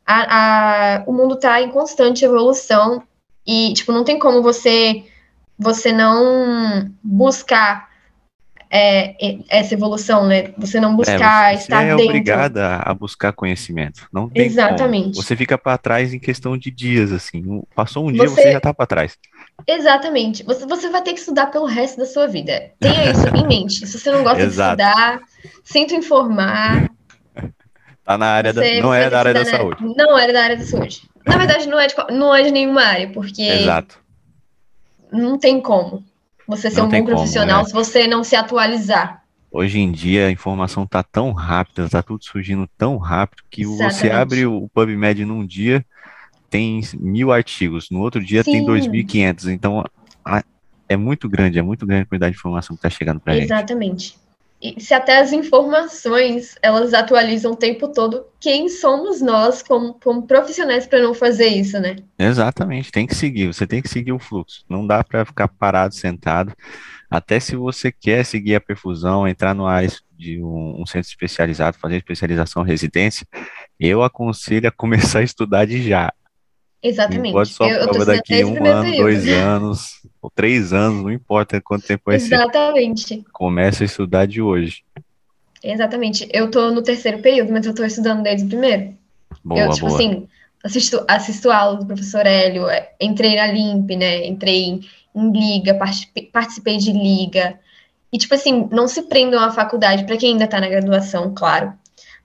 A, 0.05 0.97
a, 0.97 1.03
o 1.05 1.13
mundo 1.13 1.37
tá 1.37 1.61
em 1.61 1.69
constante 1.69 2.25
evolução 2.25 3.03
e, 3.45 3.73
tipo, 3.73 3.91
não 3.91 4.03
tem 4.03 4.19
como 4.19 4.41
você, 4.41 5.05
você 5.57 5.91
não 5.91 6.91
buscar 7.03 7.91
é, 8.73 9.37
essa 9.49 9.73
evolução, 9.73 10.25
né? 10.25 10.53
Você 10.57 10.79
não 10.79 10.95
buscar 10.95 11.53
é, 11.53 11.57
você 11.57 11.63
estar 11.63 11.83
é 11.83 11.89
dentro. 11.89 12.05
obrigada 12.05 12.77
a 12.77 12.93
buscar 12.93 13.33
conhecimento. 13.33 14.07
Não 14.13 14.29
tem 14.29 14.45
Exatamente. 14.45 15.11
Como. 15.11 15.15
Você 15.15 15.35
fica 15.35 15.57
para 15.57 15.77
trás 15.77 16.13
em 16.13 16.19
questão 16.19 16.57
de 16.57 16.71
dias, 16.71 17.11
assim. 17.11 17.61
Passou 17.75 18.07
um 18.07 18.11
dia, 18.13 18.23
você, 18.23 18.41
você 18.41 18.51
já 18.53 18.57
está 18.59 18.73
para 18.73 18.85
trás. 18.85 19.17
Exatamente. 19.67 20.43
Você, 20.43 20.65
você 20.65 20.89
vai 20.89 21.01
ter 21.01 21.11
que 21.11 21.19
estudar 21.19 21.47
pelo 21.47 21.65
resto 21.65 21.97
da 21.97 22.05
sua 22.05 22.27
vida. 22.27 22.71
Tenha 22.79 23.11
isso 23.11 23.27
em 23.35 23.45
mente. 23.47 23.85
Se 23.85 23.99
você 23.99 24.09
não 24.09 24.23
gosta 24.23 24.47
de 24.47 24.49
estudar, 24.51 25.19
sinto 25.65 25.93
informar. 25.93 26.89
Tá 28.11 28.17
na 28.17 28.25
área 28.25 28.51
da, 28.51 28.61
não 28.81 28.93
é 28.93 29.09
da 29.09 29.19
área 29.19 29.33
da 29.33 29.45
saúde. 29.45 29.85
Não 29.95 30.19
é 30.19 30.33
da 30.33 30.43
área 30.43 30.57
da 30.57 30.65
saúde. 30.65 31.03
Na 31.25 31.37
verdade, 31.37 31.67
não 31.69 31.79
é 31.79 31.87
de, 31.87 31.95
não 32.11 32.35
é 32.35 32.43
de 32.43 32.51
nenhuma 32.51 32.81
área, 32.83 33.09
porque 33.09 33.41
Exato. 33.41 33.99
não 35.13 35.39
tem 35.39 35.61
como 35.61 36.03
você 36.45 36.69
ser 36.69 36.81
não 36.81 36.87
um 36.87 36.89
bom 36.89 37.05
profissional 37.05 37.63
como, 37.63 37.75
né? 37.77 37.83
se 37.83 37.91
você 37.91 38.07
não 38.07 38.21
se 38.21 38.35
atualizar. 38.35 39.23
Hoje 39.49 39.79
em 39.79 39.91
dia 39.93 40.27
a 40.27 40.31
informação 40.31 40.83
está 40.83 41.01
tão 41.01 41.31
rápida, 41.31 41.85
está 41.85 42.03
tudo 42.03 42.25
surgindo 42.25 42.67
tão 42.77 42.97
rápido 42.97 43.43
que 43.49 43.61
Exatamente. 43.61 43.95
você 43.95 44.09
abre 44.09 44.45
o 44.45 44.67
PubMed 44.73 45.23
num 45.23 45.45
dia, 45.45 45.85
tem 46.49 46.81
mil 46.95 47.31
artigos, 47.31 47.89
no 47.89 48.01
outro 48.01 48.21
dia 48.21 48.43
Sim. 48.43 48.51
tem 48.51 48.65
2.500. 48.65 49.53
Então 49.53 49.85
a, 50.25 50.43
é 50.89 50.97
muito 50.97 51.29
grande, 51.29 51.59
é 51.59 51.61
muito 51.61 51.85
grande 51.85 52.03
a 52.03 52.05
quantidade 52.07 52.33
de 52.33 52.39
informação 52.39 52.75
que 52.75 52.85
está 52.85 52.89
chegando 52.89 53.21
para 53.21 53.35
gente. 53.35 53.45
Exatamente 53.45 54.20
se 54.77 54.93
até 54.93 55.19
as 55.19 55.33
informações 55.33 56.55
elas 56.61 56.93
atualizam 56.93 57.53
o 57.53 57.55
tempo 57.55 57.87
todo, 57.87 58.25
quem 58.39 58.69
somos 58.69 59.21
nós 59.21 59.63
como, 59.63 59.95
como 59.95 60.27
profissionais 60.27 60.85
para 60.85 61.01
não 61.01 61.13
fazer 61.13 61.47
isso, 61.47 61.79
né? 61.79 61.95
Exatamente, 62.17 62.91
tem 62.91 63.07
que 63.07 63.15
seguir, 63.15 63.47
você 63.47 63.65
tem 63.65 63.81
que 63.81 63.89
seguir 63.89 64.11
o 64.11 64.19
fluxo, 64.19 64.63
não 64.69 64.85
dá 64.85 65.03
para 65.03 65.25
ficar 65.25 65.47
parado, 65.47 65.95
sentado, 65.95 66.53
até 67.09 67.39
se 67.39 67.55
você 67.55 67.91
quer 67.91 68.23
seguir 68.23 68.55
a 68.55 68.61
perfusão, 68.61 69.27
entrar 69.27 69.53
no 69.53 69.65
área 69.65 69.89
de 70.17 70.41
um, 70.41 70.81
um 70.81 70.85
centro 70.85 71.09
especializado, 71.09 71.77
fazer 71.77 71.97
especialização 71.97 72.63
residência, 72.63 73.25
eu 73.79 74.03
aconselho 74.03 74.67
a 74.67 74.71
começar 74.71 75.19
a 75.19 75.23
estudar 75.23 75.65
de 75.65 75.81
já, 75.81 76.13
Exatamente. 76.83 77.31
pode 77.31 77.49
só 77.51 77.67
eu, 77.67 77.87
prova 77.87 78.05
daqui 78.05 78.43
um 78.43 78.65
ano, 78.65 78.83
período. 78.83 79.01
dois 79.03 79.27
anos, 79.27 80.00
ou 80.21 80.29
três 80.29 80.71
anos, 80.71 81.03
não 81.03 81.11
importa 81.11 81.59
quanto 81.59 81.87
tempo 81.87 82.03
vai 82.05 82.15
Exatamente. 82.15 83.07
ser. 83.07 83.13
Exatamente. 83.15 83.31
Começa 83.31 83.83
a 83.83 83.85
estudar 83.85 84.27
de 84.27 84.41
hoje. 84.41 84.83
Exatamente. 85.63 86.27
Eu 86.31 86.49
tô 86.49 86.69
no 86.71 86.81
terceiro 86.81 87.19
período, 87.19 87.51
mas 87.51 87.65
eu 87.65 87.73
tô 87.73 87.83
estudando 87.83 88.21
desde 88.21 88.45
o 88.45 88.49
primeiro. 88.49 88.95
Boa, 89.43 89.61
eu, 89.61 89.69
tipo 89.71 89.87
boa. 89.87 89.97
assim, 89.97 90.27
assisto, 90.63 91.03
assisto 91.07 91.51
aula 91.51 91.79
do 91.79 91.85
professor 91.85 92.25
Hélio, 92.25 92.67
é, 92.69 92.91
entrei 92.99 93.35
na 93.35 93.47
LIMP, 93.47 93.95
né? 93.95 94.27
Entrei 94.27 94.63
em, 94.63 94.81
em 95.15 95.31
liga, 95.31 95.77
participei 96.31 96.77
de 96.77 96.91
liga. 96.91 97.59
E, 98.13 98.17
tipo 98.17 98.35
assim, 98.35 98.67
não 98.71 98.87
se 98.87 99.03
prendam 99.03 99.41
à 99.41 99.51
faculdade, 99.51 100.03
para 100.03 100.17
quem 100.17 100.33
ainda 100.33 100.47
tá 100.47 100.59
na 100.59 100.67
graduação, 100.67 101.33
claro. 101.33 101.73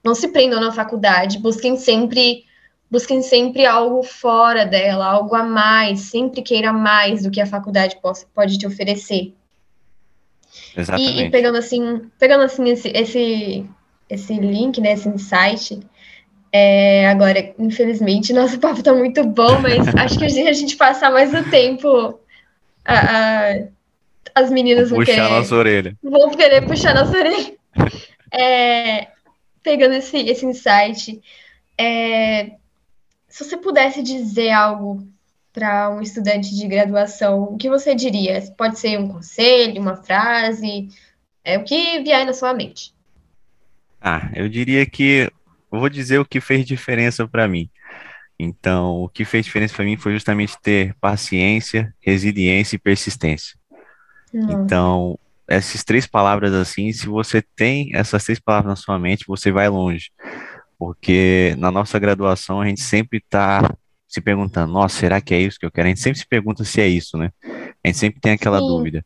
Não 0.03 0.13
se 0.13 0.27
prendam 0.27 0.59
na 0.59 0.71
faculdade, 0.71 1.39
busquem 1.39 1.77
sempre 1.77 2.43
busquem 2.89 3.21
sempre 3.21 3.65
algo 3.65 4.01
fora 4.03 4.65
dela, 4.65 5.05
algo 5.05 5.35
a 5.35 5.43
mais, 5.43 6.01
sempre 6.01 6.41
queira 6.41 6.71
mais 6.71 7.23
do 7.23 7.31
que 7.31 7.41
a 7.41 7.45
faculdade 7.45 7.97
possa, 8.01 8.25
pode 8.33 8.57
te 8.57 8.65
oferecer. 8.65 9.33
Exatamente. 10.75 11.17
E, 11.17 11.25
e 11.25 11.29
pegando 11.29 11.57
assim, 11.57 12.09
pegando 12.17 12.43
assim 12.43 12.69
esse, 12.69 12.89
esse, 12.89 13.65
esse 14.09 14.33
link, 14.33 14.79
né, 14.79 14.93
esse 14.93 15.09
insight, 15.09 15.79
é, 16.51 17.09
agora, 17.09 17.53
infelizmente, 17.59 18.33
nosso 18.33 18.57
papo 18.59 18.81
tá 18.81 18.93
muito 18.93 19.23
bom, 19.25 19.59
mas 19.59 19.87
acho 19.95 20.17
que 20.17 20.25
a 20.25 20.53
gente 20.53 20.75
passar 20.77 21.11
mais 21.11 21.33
o 21.33 21.49
tempo, 21.49 22.19
a, 22.85 22.93
a, 22.95 23.59
as 24.33 24.49
meninas 24.49 24.89
vão 24.89 24.99
puxar 24.99 25.13
querer, 25.13 25.29
nossa 25.29 25.55
orelha. 25.55 25.97
Vão 26.01 26.31
querer 26.31 26.65
puxar 26.65 26.95
nossa 26.95 27.17
orelha. 27.17 27.55
É, 28.29 29.07
pegando 29.63 29.93
esse, 29.93 30.17
esse 30.17 30.45
insight, 30.45 31.21
é, 31.77 32.51
se 33.37 33.43
você 33.43 33.55
pudesse 33.55 34.01
dizer 34.01 34.49
algo 34.49 35.07
para 35.53 35.91
um 35.91 36.01
estudante 36.01 36.55
de 36.55 36.67
graduação, 36.67 37.43
o 37.43 37.55
que 37.55 37.69
você 37.69 37.93
diria? 37.93 38.41
Pode 38.57 38.79
ser 38.79 38.99
um 38.99 39.07
conselho, 39.07 39.79
uma 39.79 39.95
frase, 39.95 40.89
é 41.43 41.55
o 41.55 41.63
que 41.63 42.01
vier 42.01 42.25
na 42.25 42.33
sua 42.33 42.51
mente. 42.51 42.95
Ah, 44.01 44.31
eu 44.35 44.49
diria 44.49 44.83
que 44.87 45.31
eu 45.71 45.79
vou 45.79 45.87
dizer 45.87 46.17
o 46.17 46.25
que 46.25 46.41
fez 46.41 46.65
diferença 46.65 47.27
para 47.27 47.47
mim. 47.47 47.69
Então, 48.39 49.03
o 49.03 49.09
que 49.09 49.23
fez 49.23 49.45
diferença 49.45 49.75
para 49.75 49.85
mim 49.85 49.97
foi 49.97 50.13
justamente 50.13 50.59
ter 50.59 50.95
paciência, 50.99 51.93
resiliência 52.01 52.75
e 52.75 52.79
persistência. 52.79 53.55
Então, 54.33 55.17
essas 55.47 55.83
três 55.83 56.07
palavras 56.07 56.53
assim, 56.53 56.91
se 56.91 57.05
você 57.05 57.43
tem 57.55 57.91
essas 57.93 58.23
três 58.23 58.39
palavras 58.39 58.69
na 58.69 58.75
sua 58.75 58.97
mente, 58.97 59.25
você 59.27 59.51
vai 59.51 59.69
longe 59.69 60.09
porque 60.77 61.55
na 61.57 61.71
nossa 61.71 61.97
graduação 61.97 62.61
a 62.61 62.67
gente 62.67 62.81
sempre 62.81 63.17
está 63.19 63.61
se 64.07 64.21
perguntando, 64.21 64.71
nossa, 64.71 64.97
será 64.99 65.19
que 65.19 65.33
é 65.33 65.39
isso 65.39 65.59
que 65.59 65.65
eu 65.65 65.71
quero? 65.71 65.87
A 65.87 65.89
gente 65.89 65.99
sempre 65.99 66.19
se 66.19 66.27
pergunta 66.27 66.63
se 66.63 66.79
é 66.79 66.87
isso, 66.87 67.17
né? 67.17 67.31
A 67.83 67.87
gente 67.87 67.97
sempre 67.97 68.21
tem 68.21 68.31
aquela 68.33 68.59
Sim. 68.59 68.67
dúvida. 68.67 69.05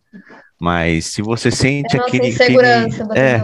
Mas 0.61 1.07
se 1.07 1.23
você 1.23 1.49
sente 1.49 1.97
aquele, 1.97 2.27
aquele 2.27 2.57
é, 3.17 3.39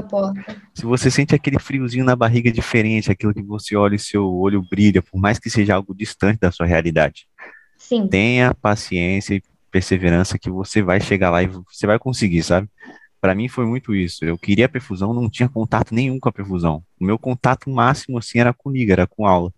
se 0.71 0.85
você 0.85 1.09
sente 1.09 1.33
aquele 1.33 1.57
friozinho 1.57 2.05
na 2.05 2.15
barriga 2.15 2.51
diferente, 2.51 3.11
aquilo 3.11 3.33
que 3.33 3.41
você 3.41 3.75
olha 3.75 3.95
e 3.95 3.99
seu 3.99 4.31
olho 4.35 4.61
brilha, 4.69 5.01
por 5.01 5.19
mais 5.19 5.39
que 5.39 5.49
seja 5.49 5.73
algo 5.73 5.95
distante 5.95 6.39
da 6.39 6.51
sua 6.51 6.67
realidade, 6.67 7.27
Sim. 7.75 8.07
tenha 8.07 8.53
paciência 8.53 9.33
e 9.33 9.41
perseverança 9.71 10.37
que 10.37 10.51
você 10.51 10.83
vai 10.83 11.01
chegar 11.01 11.31
lá 11.31 11.41
e 11.41 11.47
você 11.47 11.87
vai 11.87 11.97
conseguir, 11.97 12.43
sabe? 12.43 12.69
Para 13.19 13.33
mim 13.33 13.47
foi 13.47 13.65
muito 13.65 13.95
isso. 13.95 14.23
Eu 14.23 14.37
queria 14.37 14.65
a 14.65 14.69
perfusão, 14.69 15.13
não 15.13 15.29
tinha 15.29 15.49
contato 15.49 15.93
nenhum 15.93 16.19
com 16.19 16.29
a 16.29 16.31
perfusão. 16.31 16.83
O 16.99 17.05
meu 17.05 17.17
contato 17.17 17.69
máximo 17.69 18.17
assim 18.17 18.39
era 18.39 18.53
com 18.53 18.69
liga, 18.69 18.93
era 18.93 19.07
com 19.07 19.25
aula. 19.25 19.51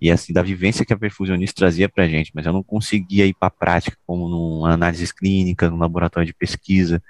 E 0.00 0.10
assim, 0.10 0.32
da 0.32 0.42
vivência 0.42 0.84
que 0.84 0.92
a 0.92 0.98
perfusionista 0.98 1.58
trazia 1.58 1.88
pra 1.88 2.08
gente, 2.08 2.32
mas 2.34 2.46
eu 2.46 2.52
não 2.52 2.62
conseguia 2.62 3.26
ir 3.26 3.34
para 3.34 3.48
a 3.48 3.50
prática, 3.50 3.98
como 4.06 4.28
numa 4.28 4.72
análise 4.72 5.12
clínica, 5.12 5.68
no 5.68 5.76
laboratório 5.76 6.26
de 6.26 6.32
pesquisa. 6.32 7.02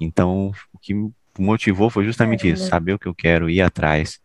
Então, 0.00 0.52
o 0.72 0.78
que 0.78 0.92
me 0.92 1.12
motivou 1.38 1.88
foi 1.88 2.04
justamente 2.04 2.48
é, 2.48 2.52
isso, 2.52 2.66
saber 2.66 2.94
o 2.94 2.98
que 2.98 3.06
eu 3.06 3.14
quero, 3.14 3.48
ir 3.48 3.60
atrás 3.60 4.18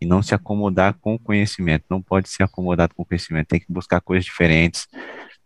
e 0.00 0.06
não 0.06 0.22
se 0.22 0.34
acomodar 0.34 0.94
com 1.00 1.14
o 1.14 1.18
conhecimento. 1.18 1.84
Não 1.90 2.00
pode 2.00 2.28
ser 2.28 2.44
acomodado 2.44 2.94
com 2.94 3.02
o 3.02 3.06
conhecimento, 3.06 3.48
tem 3.48 3.60
que 3.60 3.72
buscar 3.72 4.00
coisas 4.00 4.24
diferentes, 4.24 4.86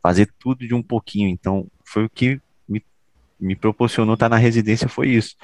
fazer 0.02 0.30
tudo 0.38 0.66
de 0.66 0.74
um 0.74 0.82
pouquinho. 0.82 1.28
Então, 1.28 1.66
foi 1.82 2.04
o 2.04 2.10
que 2.10 2.40
me 3.42 3.56
proporcionou 3.56 4.14
estar 4.14 4.28
na 4.28 4.36
residência 4.36 4.88
foi 4.88 5.08
isso. 5.08 5.36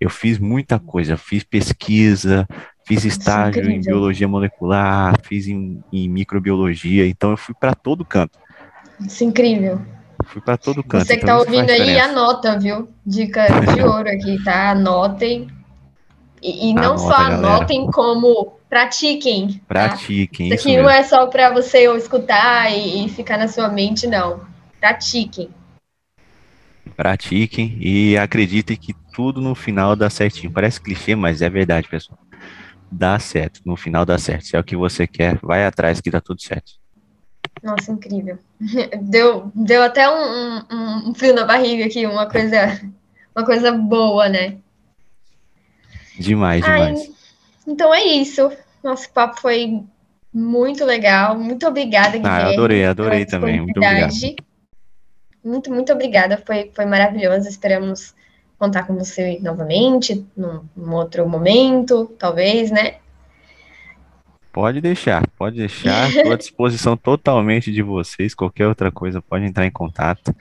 Eu 0.00 0.08
fiz 0.08 0.38
muita 0.38 0.78
coisa, 0.78 1.16
fiz 1.16 1.44
pesquisa, 1.44 2.46
Fiz 2.90 3.04
estágio 3.04 3.70
em 3.70 3.80
biologia 3.80 4.26
molecular, 4.26 5.14
fiz 5.22 5.46
em, 5.46 5.80
em 5.92 6.08
microbiologia, 6.08 7.06
então 7.06 7.30
eu 7.30 7.36
fui 7.36 7.54
para 7.54 7.72
todo 7.72 8.04
canto. 8.04 8.36
Isso 9.00 9.22
é 9.22 9.28
incrível. 9.28 9.80
Fui 10.24 10.42
para 10.42 10.56
todo 10.56 10.82
canto. 10.82 11.06
Você 11.06 11.16
que 11.16 11.22
então 11.22 11.44
tá 11.44 11.50
ouvindo 11.50 11.70
aí, 11.70 12.00
anota, 12.00 12.58
viu? 12.58 12.88
Dica 13.06 13.46
de 13.46 13.80
ouro 13.80 14.08
aqui, 14.08 14.42
tá? 14.42 14.70
Anotem. 14.70 15.46
E, 16.42 16.70
e 16.70 16.74
não 16.74 16.94
Anota, 16.94 16.98
só 16.98 17.14
anotem, 17.14 17.78
galera. 17.78 17.92
como 17.92 18.54
pratiquem. 18.68 19.52
Tá? 19.52 19.60
Pratiquem. 19.68 20.48
Isso 20.48 20.68
aqui 20.68 20.76
não 20.76 20.90
é 20.90 21.04
só 21.04 21.28
para 21.28 21.52
você 21.52 21.84
escutar 21.96 22.72
e, 22.72 23.04
e 23.04 23.08
ficar 23.08 23.38
na 23.38 23.46
sua 23.46 23.68
mente, 23.68 24.08
não. 24.08 24.40
Pratiquem. 24.80 25.48
Pratiquem 26.96 27.76
e 27.80 28.16
acreditem 28.16 28.76
que 28.76 28.94
tudo 29.12 29.40
no 29.40 29.54
final 29.54 29.96
dá 29.96 30.10
certinho. 30.10 30.52
Parece 30.52 30.80
clichê, 30.80 31.14
mas 31.14 31.42
é 31.42 31.48
verdade, 31.50 31.88
pessoal 31.88 32.18
dá 32.90 33.18
certo. 33.18 33.60
No 33.64 33.76
final 33.76 34.04
dá 34.04 34.18
certo. 34.18 34.46
Se 34.46 34.56
é 34.56 34.60
o 34.60 34.64
que 34.64 34.76
você 34.76 35.06
quer, 35.06 35.38
vai 35.42 35.64
atrás 35.64 36.00
que 36.00 36.10
dá 36.10 36.20
tudo 36.20 36.42
certo. 36.42 36.72
Nossa, 37.62 37.92
incrível. 37.92 38.38
Deu, 39.02 39.50
deu 39.54 39.82
até 39.82 40.08
um, 40.08 40.58
um, 40.70 41.10
um 41.10 41.14
frio 41.14 41.34
na 41.34 41.44
barriga 41.44 41.86
aqui, 41.86 42.06
uma 42.06 42.26
coisa, 42.26 42.80
uma 43.34 43.44
coisa 43.44 43.72
boa, 43.72 44.28
né? 44.28 44.56
Demais, 46.18 46.64
demais. 46.64 47.00
Ai, 47.00 47.14
então 47.66 47.94
é 47.94 48.02
isso. 48.02 48.50
Nosso 48.82 49.10
papo 49.10 49.40
foi 49.40 49.82
muito 50.32 50.84
legal. 50.84 51.38
Muito 51.38 51.66
obrigada, 51.66 52.18
Guilherme. 52.18 52.28
Ah, 52.28 52.48
adorei, 52.48 52.84
adorei 52.84 53.26
também. 53.26 53.60
Muito 53.60 53.78
obrigado. 53.78 54.12
Muito, 55.44 55.72
muito 55.72 55.92
obrigada. 55.92 56.42
Foi, 56.44 56.70
foi 56.74 56.84
maravilhoso. 56.84 57.48
Esperamos 57.48 58.14
contar 58.58 58.82
com 58.82 58.94
você 58.94 59.38
novamente, 59.40 60.26
num, 60.36 60.64
num 60.76 60.94
outro 60.94 61.26
momento, 61.28 62.06
talvez, 62.18 62.70
né? 62.70 62.96
Pode 64.52 64.80
deixar, 64.80 65.26
pode 65.38 65.56
deixar. 65.56 66.10
Estou 66.10 66.32
à 66.32 66.36
disposição 66.36 66.96
totalmente 66.98 67.72
de 67.72 67.82
vocês. 67.82 68.34
Qualquer 68.34 68.66
outra 68.66 68.90
coisa, 68.90 69.22
pode 69.22 69.44
entrar 69.44 69.64
em 69.64 69.70
contato. 69.70 70.34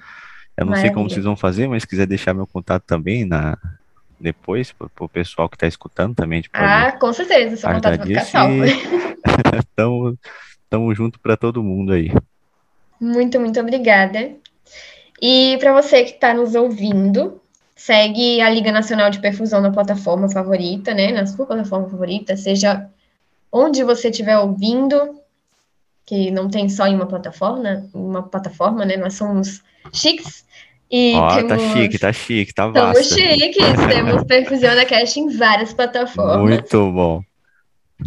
Eu 0.58 0.66
não 0.66 0.72
Maravilha. 0.72 0.90
sei 0.90 0.94
como 0.94 1.10
vocês 1.10 1.24
vão 1.24 1.38
fazer, 1.38 1.68
mas 1.68 1.84
se 1.84 1.88
quiser 1.88 2.06
deixar 2.06 2.34
meu 2.34 2.46
contato 2.46 2.84
também 2.84 3.24
na 3.24 3.58
depois 4.20 4.74
para 4.74 4.90
o 5.00 5.08
pessoal 5.08 5.48
que 5.48 5.56
está 5.56 5.66
escutando 5.66 6.14
também. 6.14 6.44
ah, 6.52 6.92
com 6.92 7.14
certeza, 7.14 7.56
seu 7.56 7.70
contato 7.72 8.00
vai 8.00 8.08
ficar 8.08 8.26
salvo. 8.26 8.64
tamo, 9.74 10.20
tamo 10.70 10.94
junto 10.94 11.20
para 11.20 11.38
todo 11.38 11.64
mundo 11.64 11.94
aí. 11.94 12.12
Muito, 13.00 13.40
muito 13.40 13.58
obrigada. 13.62 14.36
E 15.22 15.58
para 15.60 15.74
você 15.74 16.04
que 16.04 16.12
está 16.12 16.34
nos 16.34 16.56
ouvindo, 16.56 17.42
Segue 17.80 18.42
a 18.42 18.50
Liga 18.50 18.74
Nacional 18.74 19.10
de 19.10 19.22
Perfusão 19.22 19.62
na 19.62 19.72
plataforma 19.72 20.28
favorita, 20.28 20.94
né? 20.94 21.14
Na 21.14 21.26
sua 21.26 21.46
plataforma 21.46 21.88
favorita, 21.88 22.36
seja 22.36 22.90
onde 23.50 23.86
você 23.86 24.10
estiver 24.10 24.38
ouvindo, 24.38 25.16
que 26.06 26.30
não 26.30 26.50
tem 26.50 26.68
só 26.68 26.86
em 26.88 26.94
uma 26.94 27.06
plataforma, 27.06 27.90
uma 27.94 28.22
plataforma, 28.24 28.84
né? 28.84 28.98
Nós 28.98 29.14
somos 29.14 29.64
chiques. 29.94 30.44
E 30.92 31.14
oh, 31.16 31.36
temos... 31.36 31.48
tá 31.48 31.58
chique, 31.58 31.98
tá 31.98 32.12
chique, 32.12 32.54
tá 32.54 32.68
vasto. 32.68 33.02
Somos 33.02 33.18
chiques, 33.18 33.64
temos 33.88 34.24
Perfusão 34.26 34.76
da 34.76 34.86
Cash 34.86 35.16
em 35.16 35.30
várias 35.38 35.72
plataformas. 35.72 36.42
Muito 36.42 36.92
bom. 36.92 37.24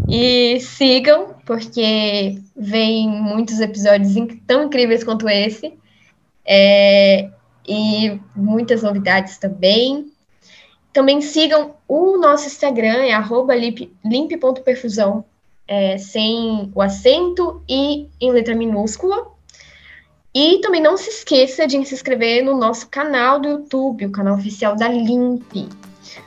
E 0.07 0.61
sigam, 0.61 1.35
porque 1.47 2.39
vem 2.55 3.09
muitos 3.09 3.59
episódios 3.59 4.15
tão 4.47 4.65
incríveis 4.65 5.03
quanto 5.03 5.31
esse. 5.31 5.73
É, 6.45 7.29
e 7.67 8.21
muitas 8.35 8.83
novidades 8.83 9.39
também. 9.39 10.13
Também 10.93 11.21
sigam 11.21 11.75
o 11.89 12.19
nosso 12.19 12.47
Instagram, 12.47 13.05
é 13.05 13.13
arroba 13.13 13.55
limp.perfusão, 13.55 15.25
é, 15.67 15.97
sem 15.97 16.71
o 16.75 16.83
acento 16.83 17.63
e 17.69 18.09
em 18.21 18.31
letra 18.31 18.55
minúscula. 18.55 19.33
E 20.35 20.59
também 20.61 20.81
não 20.81 20.97
se 20.97 21.11
esqueça 21.11 21.67
de 21.67 21.85
se 21.85 21.95
inscrever 21.95 22.43
no 22.43 22.57
nosso 22.57 22.89
canal 22.89 23.39
do 23.39 23.49
YouTube, 23.49 24.07
o 24.07 24.11
canal 24.11 24.35
oficial 24.35 24.75
da 24.75 24.89
Limp, 24.89 25.53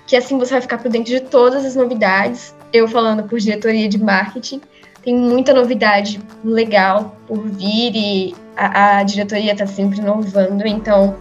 que 0.05 0.15
assim 0.15 0.37
você 0.37 0.51
vai 0.51 0.61
ficar 0.61 0.77
por 0.77 0.91
dentro 0.91 1.11
de 1.11 1.21
todas 1.21 1.65
as 1.65 1.75
novidades. 1.75 2.53
Eu 2.71 2.87
falando 2.87 3.23
por 3.23 3.39
diretoria 3.39 3.89
de 3.89 3.97
marketing, 3.97 4.61
tem 5.03 5.15
muita 5.15 5.53
novidade 5.53 6.21
legal 6.43 7.15
por 7.27 7.47
vir 7.47 7.95
e 7.95 8.35
a, 8.55 8.97
a 8.97 9.03
diretoria 9.03 9.53
está 9.53 9.67
sempre 9.67 9.99
inovando, 9.99 10.65
então 10.65 11.15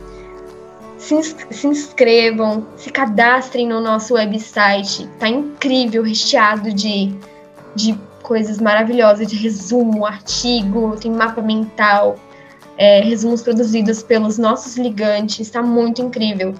se, 0.98 1.36
se 1.50 1.66
inscrevam, 1.66 2.66
se 2.76 2.90
cadastrem 2.90 3.68
no 3.68 3.80
nosso 3.80 4.14
website. 4.14 5.08
Tá 5.18 5.28
incrível, 5.28 6.02
recheado 6.02 6.72
de, 6.72 7.14
de 7.74 7.98
coisas 8.22 8.58
maravilhosas, 8.58 9.26
de 9.26 9.36
resumo, 9.36 10.06
artigo, 10.06 10.96
tem 10.96 11.10
mapa 11.10 11.42
mental, 11.42 12.16
é, 12.78 13.00
resumos 13.00 13.42
produzidos 13.42 14.02
pelos 14.02 14.38
nossos 14.38 14.76
ligantes, 14.76 15.50
tá 15.50 15.62
muito 15.62 16.00
incrível. 16.00 16.54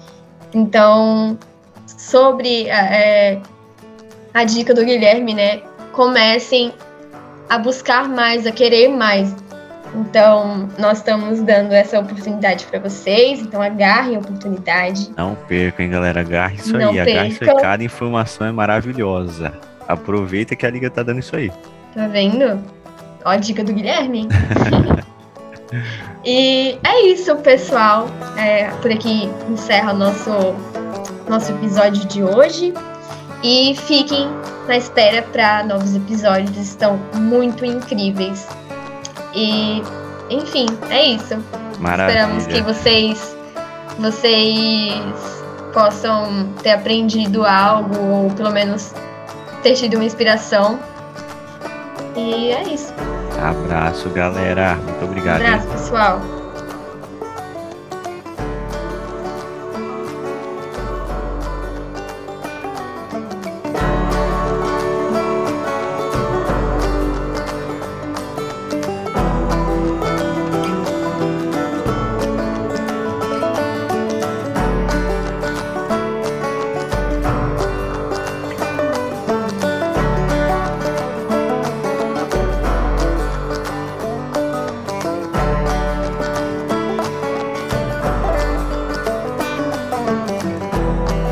Então, 0.52 1.38
sobre 1.87 2.68
é, 2.68 3.40
a 4.32 4.44
dica 4.44 4.74
do 4.74 4.84
Guilherme, 4.84 5.34
né? 5.34 5.62
Comecem 5.92 6.72
a 7.48 7.58
buscar 7.58 8.08
mais, 8.08 8.46
a 8.46 8.52
querer 8.52 8.88
mais. 8.88 9.34
Então, 9.94 10.68
nós 10.78 10.98
estamos 10.98 11.40
dando 11.40 11.72
essa 11.72 11.98
oportunidade 11.98 12.66
para 12.66 12.80
vocês, 12.80 13.40
então 13.40 13.62
agarrem 13.62 14.16
a 14.16 14.18
oportunidade. 14.18 15.11
Não 15.16 15.35
percam, 15.35 15.85
hein, 15.85 15.92
galera, 15.92 16.20
agarrem 16.20 16.57
isso 16.57 16.76
Não 16.76 16.90
aí, 16.90 17.00
agarrem 17.00 17.30
isso 17.30 17.44
aí, 17.44 17.57
cada 17.61 17.85
informação 17.85 18.46
é 18.46 18.52
maravilhosa. 18.52 19.52
Aproveita 19.87 20.57
que 20.57 20.66
a 20.66 20.70
liga 20.70 20.90
tá 20.90 21.02
dando 21.02 21.20
isso 21.20 21.37
aí. 21.37 21.52
Tá 21.94 22.09
vendo? 22.09 22.61
Ó 23.24 23.30
a 23.30 23.37
dica 23.37 23.62
do 23.62 23.72
Guilherme. 23.72 24.28
e 26.24 26.78
é 26.83 27.07
isso, 27.07 27.35
pessoal. 27.37 28.09
É, 28.37 28.68
por 28.83 28.90
aqui 28.90 29.30
encerra 29.48 29.92
nosso 29.92 30.30
nosso 31.28 31.52
episódio 31.52 32.07
de 32.07 32.22
hoje. 32.22 32.74
E 33.42 33.74
fiquem 33.76 34.26
na 34.66 34.76
espera 34.76 35.20
para 35.20 35.62
novos 35.64 35.94
episódios, 35.94 36.57
estão 36.57 36.98
muito 37.14 37.64
incríveis. 37.64 38.46
E, 39.35 39.83
enfim, 40.31 40.66
é 40.90 41.05
isso. 41.07 41.37
Maravilha. 41.81 42.18
Esperamos 42.18 42.47
que 42.47 42.62
vocês, 42.62 43.37
vocês 43.99 44.94
possam 45.73 46.49
ter 46.62 46.73
aprendido 46.73 47.44
algo, 47.44 47.99
ou 47.99 48.31
pelo 48.31 48.53
menos 48.53 48.94
ter 49.62 49.75
tido 49.75 49.94
uma 49.94 50.05
inspiração. 50.05 50.79
E 52.16 52.51
é 52.53 52.62
isso. 52.62 52.94
Abraço, 53.42 54.09
galera. 54.11 54.77
Muito 54.77 55.05
obrigado. 55.05 55.42
Abraço, 55.42 55.66
pessoal. 55.68 56.20